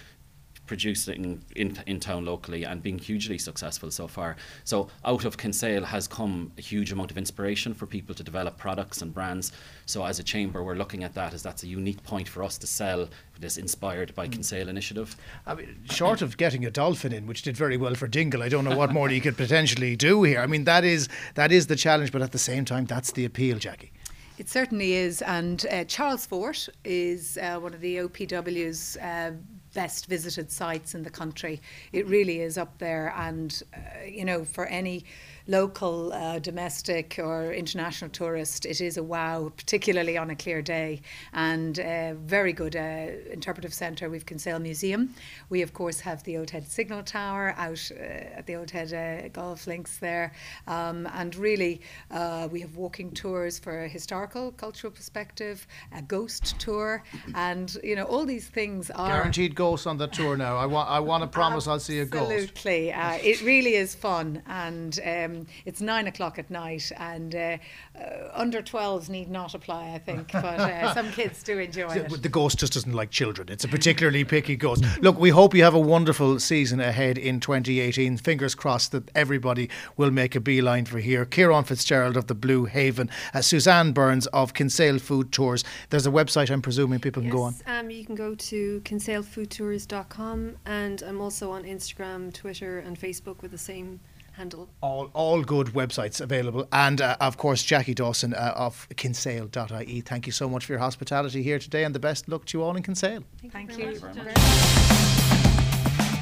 producing 0.65 1.43
in 1.55 1.77
in 1.85 1.99
town 1.99 2.25
locally 2.25 2.63
and 2.63 2.81
being 2.81 2.97
hugely 2.97 3.37
successful 3.37 3.91
so 3.91 4.07
far. 4.07 4.35
So 4.63 4.89
out 5.03 5.25
of 5.25 5.37
Kinsale 5.37 5.85
has 5.85 6.07
come 6.07 6.51
a 6.57 6.61
huge 6.61 6.91
amount 6.91 7.11
of 7.11 7.17
inspiration 7.17 7.73
for 7.73 7.85
people 7.85 8.15
to 8.15 8.23
develop 8.23 8.57
products 8.57 9.01
and 9.01 9.13
brands. 9.13 9.51
So 9.85 10.05
as 10.05 10.19
a 10.19 10.23
chamber, 10.23 10.63
we're 10.63 10.75
looking 10.75 11.03
at 11.03 11.13
that 11.15 11.33
as 11.33 11.43
that's 11.43 11.63
a 11.63 11.67
unique 11.67 12.03
point 12.03 12.27
for 12.27 12.43
us 12.43 12.57
to 12.59 12.67
sell 12.67 13.07
this 13.39 13.57
inspired 13.57 14.15
by 14.15 14.27
Kinsale 14.27 14.69
initiative. 14.69 15.15
I 15.45 15.55
mean, 15.55 15.75
short 15.89 16.21
of 16.21 16.37
getting 16.37 16.65
a 16.65 16.71
dolphin 16.71 17.13
in, 17.13 17.27
which 17.27 17.41
did 17.41 17.57
very 17.57 17.77
well 17.77 17.95
for 17.95 18.07
Dingle, 18.07 18.43
I 18.43 18.49
don't 18.49 18.65
know 18.65 18.77
what 18.77 18.93
more 18.93 19.09
you 19.09 19.21
could 19.21 19.37
potentially 19.37 19.95
do 19.95 20.23
here. 20.23 20.39
I 20.39 20.47
mean, 20.47 20.63
that 20.65 20.83
is 20.83 21.09
that 21.35 21.51
is 21.51 21.67
the 21.67 21.75
challenge, 21.75 22.11
but 22.11 22.21
at 22.21 22.31
the 22.31 22.39
same 22.39 22.65
time, 22.65 22.85
that's 22.85 23.11
the 23.11 23.25
appeal, 23.25 23.59
Jackie. 23.59 23.91
It 24.37 24.49
certainly 24.49 24.93
is. 24.93 25.21
And 25.21 25.65
uh, 25.71 25.85
Charles 25.85 26.25
Fort 26.25 26.67
is 26.83 27.37
uh, 27.37 27.57
one 27.59 27.73
of 27.73 27.79
the 27.79 27.97
OPW's 27.97 28.97
uh, 28.97 29.31
best 29.75 30.07
visited 30.07 30.51
sites 30.51 30.95
in 30.95 31.03
the 31.03 31.11
country. 31.11 31.61
It 31.91 32.07
really 32.07 32.39
is 32.39 32.57
up 32.57 32.79
there. 32.79 33.13
And, 33.15 33.61
uh, 33.73 34.05
you 34.07 34.25
know, 34.25 34.43
for 34.43 34.65
any 34.65 35.05
local, 35.47 36.11
uh, 36.13 36.39
domestic, 36.39 37.19
or 37.21 37.53
international 37.53 38.09
tourist, 38.09 38.65
it 38.65 38.81
is 38.81 38.97
a 38.97 39.03
wow, 39.03 39.51
particularly 39.55 40.17
on 40.17 40.29
a 40.29 40.35
clear 40.35 40.61
day. 40.61 41.01
And 41.33 41.79
uh, 41.79 42.13
very 42.15 42.53
good 42.53 42.75
uh, 42.75 43.07
interpretive 43.31 43.73
centre. 43.73 44.09
We've 44.09 44.25
Kinsale 44.25 44.59
Museum. 44.59 45.13
We, 45.49 45.61
of 45.61 45.73
course, 45.73 45.99
have 45.99 46.23
the 46.23 46.37
Old 46.37 46.49
Head 46.49 46.67
Signal 46.67 47.03
Tower 47.03 47.53
out 47.57 47.91
uh, 47.91 48.03
at 48.37 48.45
the 48.45 48.55
Old 48.55 48.71
Head 48.71 48.93
uh, 48.93 49.29
Golf 49.29 49.67
Links 49.67 49.97
there. 49.97 50.33
Um, 50.67 51.07
and 51.13 51.35
really, 51.35 51.81
uh, 52.11 52.47
we 52.51 52.61
have 52.61 52.75
walking 52.75 53.11
tours 53.11 53.59
for 53.59 53.83
a 53.83 53.87
historical, 53.87 54.51
cultural 54.51 54.91
perspective, 54.91 55.67
a 55.93 56.01
ghost 56.01 56.59
tour, 56.59 57.03
and 57.35 57.77
you 57.83 57.95
know 57.95 58.03
all 58.03 58.25
these 58.25 58.47
things 58.47 58.89
are 58.91 59.09
Guaranteed 59.09 59.55
ghosts 59.55 59.85
on 59.85 59.97
the 59.97 60.07
tour 60.07 60.37
now. 60.37 60.57
I 60.57 60.65
want 60.65 60.89
I 60.89 60.99
want 60.99 61.23
to 61.23 61.27
promise 61.27 61.67
I'll 61.67 61.79
see 61.79 61.99
a 61.99 62.05
ghost. 62.05 62.31
Absolutely, 62.31 62.93
uh, 62.93 63.13
it 63.21 63.41
really 63.41 63.75
is 63.75 63.95
fun, 63.95 64.41
and 64.47 64.99
um, 65.05 65.34
it's 65.65 65.81
nine 65.81 66.07
o'clock 66.07 66.39
at 66.39 66.49
night, 66.49 66.91
and 66.97 67.35
uh, 67.35 67.57
uh, 67.97 68.29
under 68.33 68.61
12s 68.61 69.09
need 69.09 69.29
not 69.29 69.53
apply, 69.53 69.93
I 69.93 69.99
think, 69.99 70.31
but 70.31 70.59
uh, 70.59 70.93
some 70.93 71.11
kids 71.11 71.43
do 71.43 71.59
enjoy 71.59 71.89
it. 71.89 72.21
The 72.21 72.29
ghost 72.29 72.59
just 72.59 72.73
doesn't 72.73 72.93
like 72.93 73.11
children. 73.11 73.49
It's 73.49 73.63
a 73.63 73.67
particularly 73.67 74.23
picky 74.23 74.55
ghost. 74.55 74.83
Look, 75.01 75.19
we 75.19 75.29
hope 75.29 75.53
you 75.53 75.63
have 75.63 75.73
a 75.73 75.79
wonderful 75.79 76.39
season 76.39 76.79
ahead 76.79 77.17
in 77.17 77.39
2018. 77.39 78.17
Fingers 78.17 78.55
crossed 78.55 78.91
that 78.91 79.09
everybody 79.15 79.69
will 79.97 80.11
make 80.11 80.35
a 80.35 80.39
beeline 80.39 80.85
for 80.85 80.99
here. 80.99 81.25
Ciaran 81.25 81.63
Fitzgerald 81.63 82.17
of 82.17 82.27
the 82.27 82.35
Blue 82.35 82.65
Haven, 82.65 83.09
uh, 83.33 83.41
Suzanne 83.41 83.91
Burns 83.91 84.27
of 84.27 84.53
Kinsale 84.53 84.99
Food 84.99 85.31
Tours. 85.31 85.63
There's 85.89 86.07
a 86.07 86.11
website 86.11 86.51
I'm 86.51 86.61
presuming 86.61 86.99
people 86.99 87.21
can 87.21 87.31
go 87.31 87.43
on. 87.43 87.55
Yes, 87.65 87.79
um, 87.79 87.89
you 87.89 88.05
can 88.05 88.15
go 88.15 88.35
to 88.35 88.81
kinsalefoodtours.com 88.81 90.55
and 90.65 91.01
I'm 91.01 91.21
also 91.21 91.51
on 91.51 91.63
Instagram, 91.63 92.33
Twitter, 92.33 92.79
and 92.79 92.99
Facebook 92.99 93.41
with 93.41 93.51
the 93.51 93.57
same 93.57 93.99
handle. 94.35 94.69
All, 94.81 95.09
all 95.13 95.43
good 95.43 95.67
websites 95.67 96.21
available. 96.21 96.67
And 96.71 97.01
uh, 97.01 97.17
of 97.19 97.37
course, 97.37 97.63
Jackie 97.63 97.93
Dawson 97.93 98.33
uh, 98.33 98.53
of 98.55 98.87
kinsale.ie. 98.95 100.01
Thank 100.01 100.25
you 100.25 100.31
so 100.31 100.49
much 100.49 100.65
for 100.65 100.73
your 100.73 100.79
hospitality 100.79 101.43
here 101.43 101.59
today 101.59 101.83
and 101.83 101.93
the 101.93 101.99
best 101.99 102.29
luck 102.29 102.45
to 102.45 102.57
you 102.57 102.63
all 102.63 102.75
in 102.75 102.83
Kinsale. 102.83 103.23
Thank 103.51 103.77
you. 103.77 103.99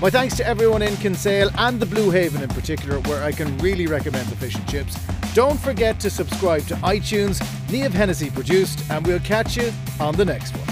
My 0.02 0.10
thanks 0.10 0.36
to 0.36 0.46
everyone 0.46 0.82
in 0.82 0.98
Kinsale 0.98 1.50
and 1.58 1.80
the 1.80 1.86
Blue 1.86 2.12
Haven 2.12 2.44
in 2.44 2.50
particular, 2.50 3.00
where 3.02 3.24
I 3.24 3.32
can 3.32 3.58
really 3.60 3.88
recommend 3.88 4.28
the 4.28 4.36
fish 4.36 4.56
and 4.56 4.68
chips. 4.68 4.98
Don't 5.34 5.58
forget 5.58 5.98
to 6.02 6.10
subscribe 6.10 6.64
to 6.68 6.76
iTunes. 6.76 7.42
Neve 7.72 7.94
Hennessy 7.94 8.30
produced, 8.30 8.84
and 8.92 9.08
we'll 9.08 9.20
catch 9.22 9.56
you 9.56 9.72
on 10.02 10.16
the 10.16 10.26
next 10.26 10.52
one. 10.58 10.68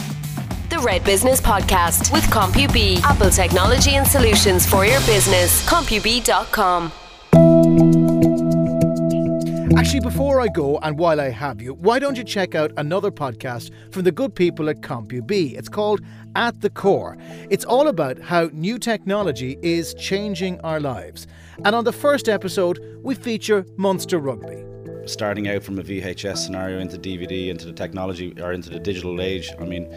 The 0.69 0.79
Red 0.79 1.03
Business 1.03 1.39
Podcast 1.39 2.11
with 2.11 2.23
CompuB, 2.25 3.01
Apple 3.03 3.29
technology 3.29 3.91
and 3.91 4.05
solutions 4.05 4.65
for 4.65 4.85
your 4.85 4.99
business. 5.01 5.65
CompuB.com. 5.67 6.91
Actually, 9.77 10.01
before 10.01 10.39
I 10.41 10.47
go, 10.47 10.77
and 10.79 10.97
while 10.97 11.19
I 11.19 11.29
have 11.29 11.61
you, 11.61 11.73
why 11.73 11.99
don't 11.99 12.15
you 12.17 12.23
check 12.23 12.55
out 12.55 12.71
another 12.77 13.11
podcast 13.11 13.71
from 13.91 14.03
the 14.03 14.11
good 14.11 14.35
people 14.35 14.69
at 14.69 14.81
CompuB? 14.81 15.57
It's 15.57 15.69
called 15.69 16.01
At 16.35 16.61
the 16.61 16.69
Core. 16.69 17.17
It's 17.49 17.65
all 17.65 17.87
about 17.87 18.19
how 18.19 18.49
new 18.53 18.77
technology 18.77 19.57
is 19.61 19.93
changing 19.95 20.59
our 20.61 20.79
lives. 20.79 21.27
And 21.65 21.75
on 21.75 21.83
the 21.83 21.91
first 21.93 22.29
episode, 22.29 22.79
we 23.03 23.15
feature 23.15 23.65
Munster 23.77 24.19
Rugby. 24.19 24.63
starting 25.07 25.47
out 25.47 25.63
from 25.63 25.79
a 25.79 25.83
VHS 25.83 26.37
scenario 26.37 26.79
into 26.79 26.97
DVD, 26.97 27.49
into 27.49 27.65
the 27.65 27.73
technology, 27.73 28.33
or 28.39 28.53
into 28.53 28.69
the 28.69 28.79
digital 28.79 29.19
age. 29.19 29.49
I 29.59 29.65
mean, 29.65 29.87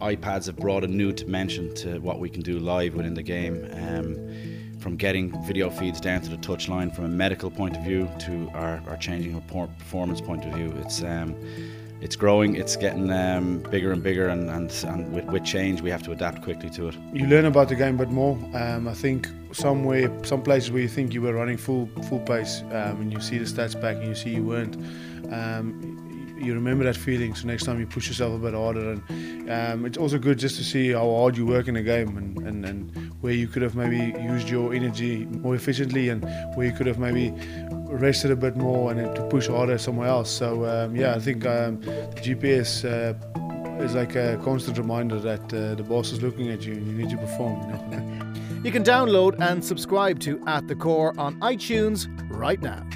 iPads 0.00 0.46
have 0.46 0.56
brought 0.56 0.82
a 0.82 0.88
new 0.88 1.12
dimension 1.12 1.72
to 1.76 1.98
what 2.00 2.18
we 2.18 2.28
can 2.28 2.42
do 2.42 2.58
live 2.58 2.94
within 2.94 3.14
the 3.14 3.22
game. 3.22 3.68
Um, 3.72 4.16
from 4.80 4.96
getting 4.96 5.30
video 5.44 5.70
feeds 5.70 6.00
down 6.00 6.22
to 6.22 6.30
the 6.30 6.38
touchline, 6.38 6.94
from 6.94 7.04
a 7.04 7.08
medical 7.08 7.50
point 7.50 7.76
of 7.76 7.84
view 7.84 8.08
to 8.20 8.50
our, 8.54 8.82
our 8.88 8.96
changing 8.96 9.40
performance 9.42 10.20
point 10.20 10.44
of 10.44 10.54
view, 10.54 10.72
it's 10.78 11.02
um, 11.02 11.36
it's 12.00 12.16
growing, 12.16 12.56
it's 12.56 12.76
getting 12.76 13.12
um, 13.12 13.58
bigger 13.70 13.92
and 13.92 14.02
bigger, 14.02 14.28
and, 14.28 14.48
and, 14.48 14.72
and 14.84 15.12
with, 15.12 15.26
with 15.26 15.44
change, 15.44 15.82
we 15.82 15.90
have 15.90 16.02
to 16.04 16.12
adapt 16.12 16.40
quickly 16.40 16.70
to 16.70 16.88
it. 16.88 16.96
you 17.12 17.26
learn 17.26 17.44
about 17.44 17.68
the 17.68 17.74
game 17.74 17.96
a 17.96 17.98
bit 17.98 18.10
more. 18.10 18.38
Um, 18.54 18.88
I 18.88 18.94
think 18.94 19.28
somewhere, 19.52 20.10
some 20.24 20.42
places 20.42 20.70
where 20.70 20.80
you 20.80 20.88
think 20.88 21.12
you 21.12 21.20
were 21.20 21.34
running 21.34 21.58
full 21.58 21.90
full 22.08 22.20
pace, 22.20 22.62
um, 22.70 23.02
and 23.02 23.12
you 23.12 23.20
see 23.20 23.36
the 23.36 23.44
stats 23.44 23.78
back 23.78 23.96
and 23.96 24.06
you 24.06 24.14
see 24.14 24.30
you 24.30 24.44
weren't. 24.44 24.76
You 26.40 26.54
remember 26.54 26.84
that 26.84 26.96
feeling, 26.96 27.34
so 27.34 27.46
next 27.46 27.64
time 27.64 27.78
you 27.78 27.86
push 27.86 28.08
yourself 28.08 28.34
a 28.34 28.38
bit 28.38 28.54
harder. 28.54 28.92
And 28.92 29.50
um, 29.50 29.86
it's 29.86 29.98
also 29.98 30.18
good 30.18 30.38
just 30.38 30.56
to 30.56 30.64
see 30.64 30.90
how 30.92 31.08
hard 31.10 31.36
you 31.36 31.46
work 31.46 31.68
in 31.68 31.76
a 31.76 31.82
game 31.82 32.16
and, 32.16 32.38
and, 32.38 32.64
and 32.64 33.12
where 33.20 33.32
you 33.32 33.46
could 33.46 33.62
have 33.62 33.74
maybe 33.74 34.18
used 34.20 34.48
your 34.48 34.72
energy 34.72 35.26
more 35.26 35.54
efficiently 35.54 36.08
and 36.08 36.24
where 36.54 36.66
you 36.66 36.72
could 36.72 36.86
have 36.86 36.98
maybe 36.98 37.32
rested 37.90 38.30
a 38.30 38.36
bit 38.36 38.56
more 38.56 38.90
and 38.90 39.14
to 39.14 39.22
push 39.28 39.48
harder 39.48 39.78
somewhere 39.78 40.08
else. 40.08 40.30
So 40.30 40.64
um, 40.64 40.96
yeah, 40.96 41.14
I 41.14 41.18
think 41.18 41.44
um, 41.46 41.80
the 41.80 42.20
GPS. 42.22 42.84
Uh, 42.84 43.14
is 43.80 43.94
like 43.94 44.14
a 44.14 44.38
constant 44.44 44.76
reminder 44.76 45.18
that 45.18 45.42
uh, 45.54 45.74
the 45.74 45.82
boss 45.82 46.12
is 46.12 46.20
looking 46.20 46.50
at 46.50 46.66
you 46.66 46.74
and 46.74 46.86
you 46.86 46.92
need 46.92 47.08
to 47.08 47.16
perform. 47.16 47.62
You 47.62 47.96
know? 47.96 48.32
You 48.62 48.70
can 48.70 48.84
download 48.84 49.40
and 49.40 49.64
subscribe 49.64 50.20
to 50.20 50.42
At 50.46 50.68
the 50.68 50.74
Core 50.74 51.18
on 51.18 51.40
iTunes 51.40 52.08
right 52.30 52.60
now. 52.60 52.86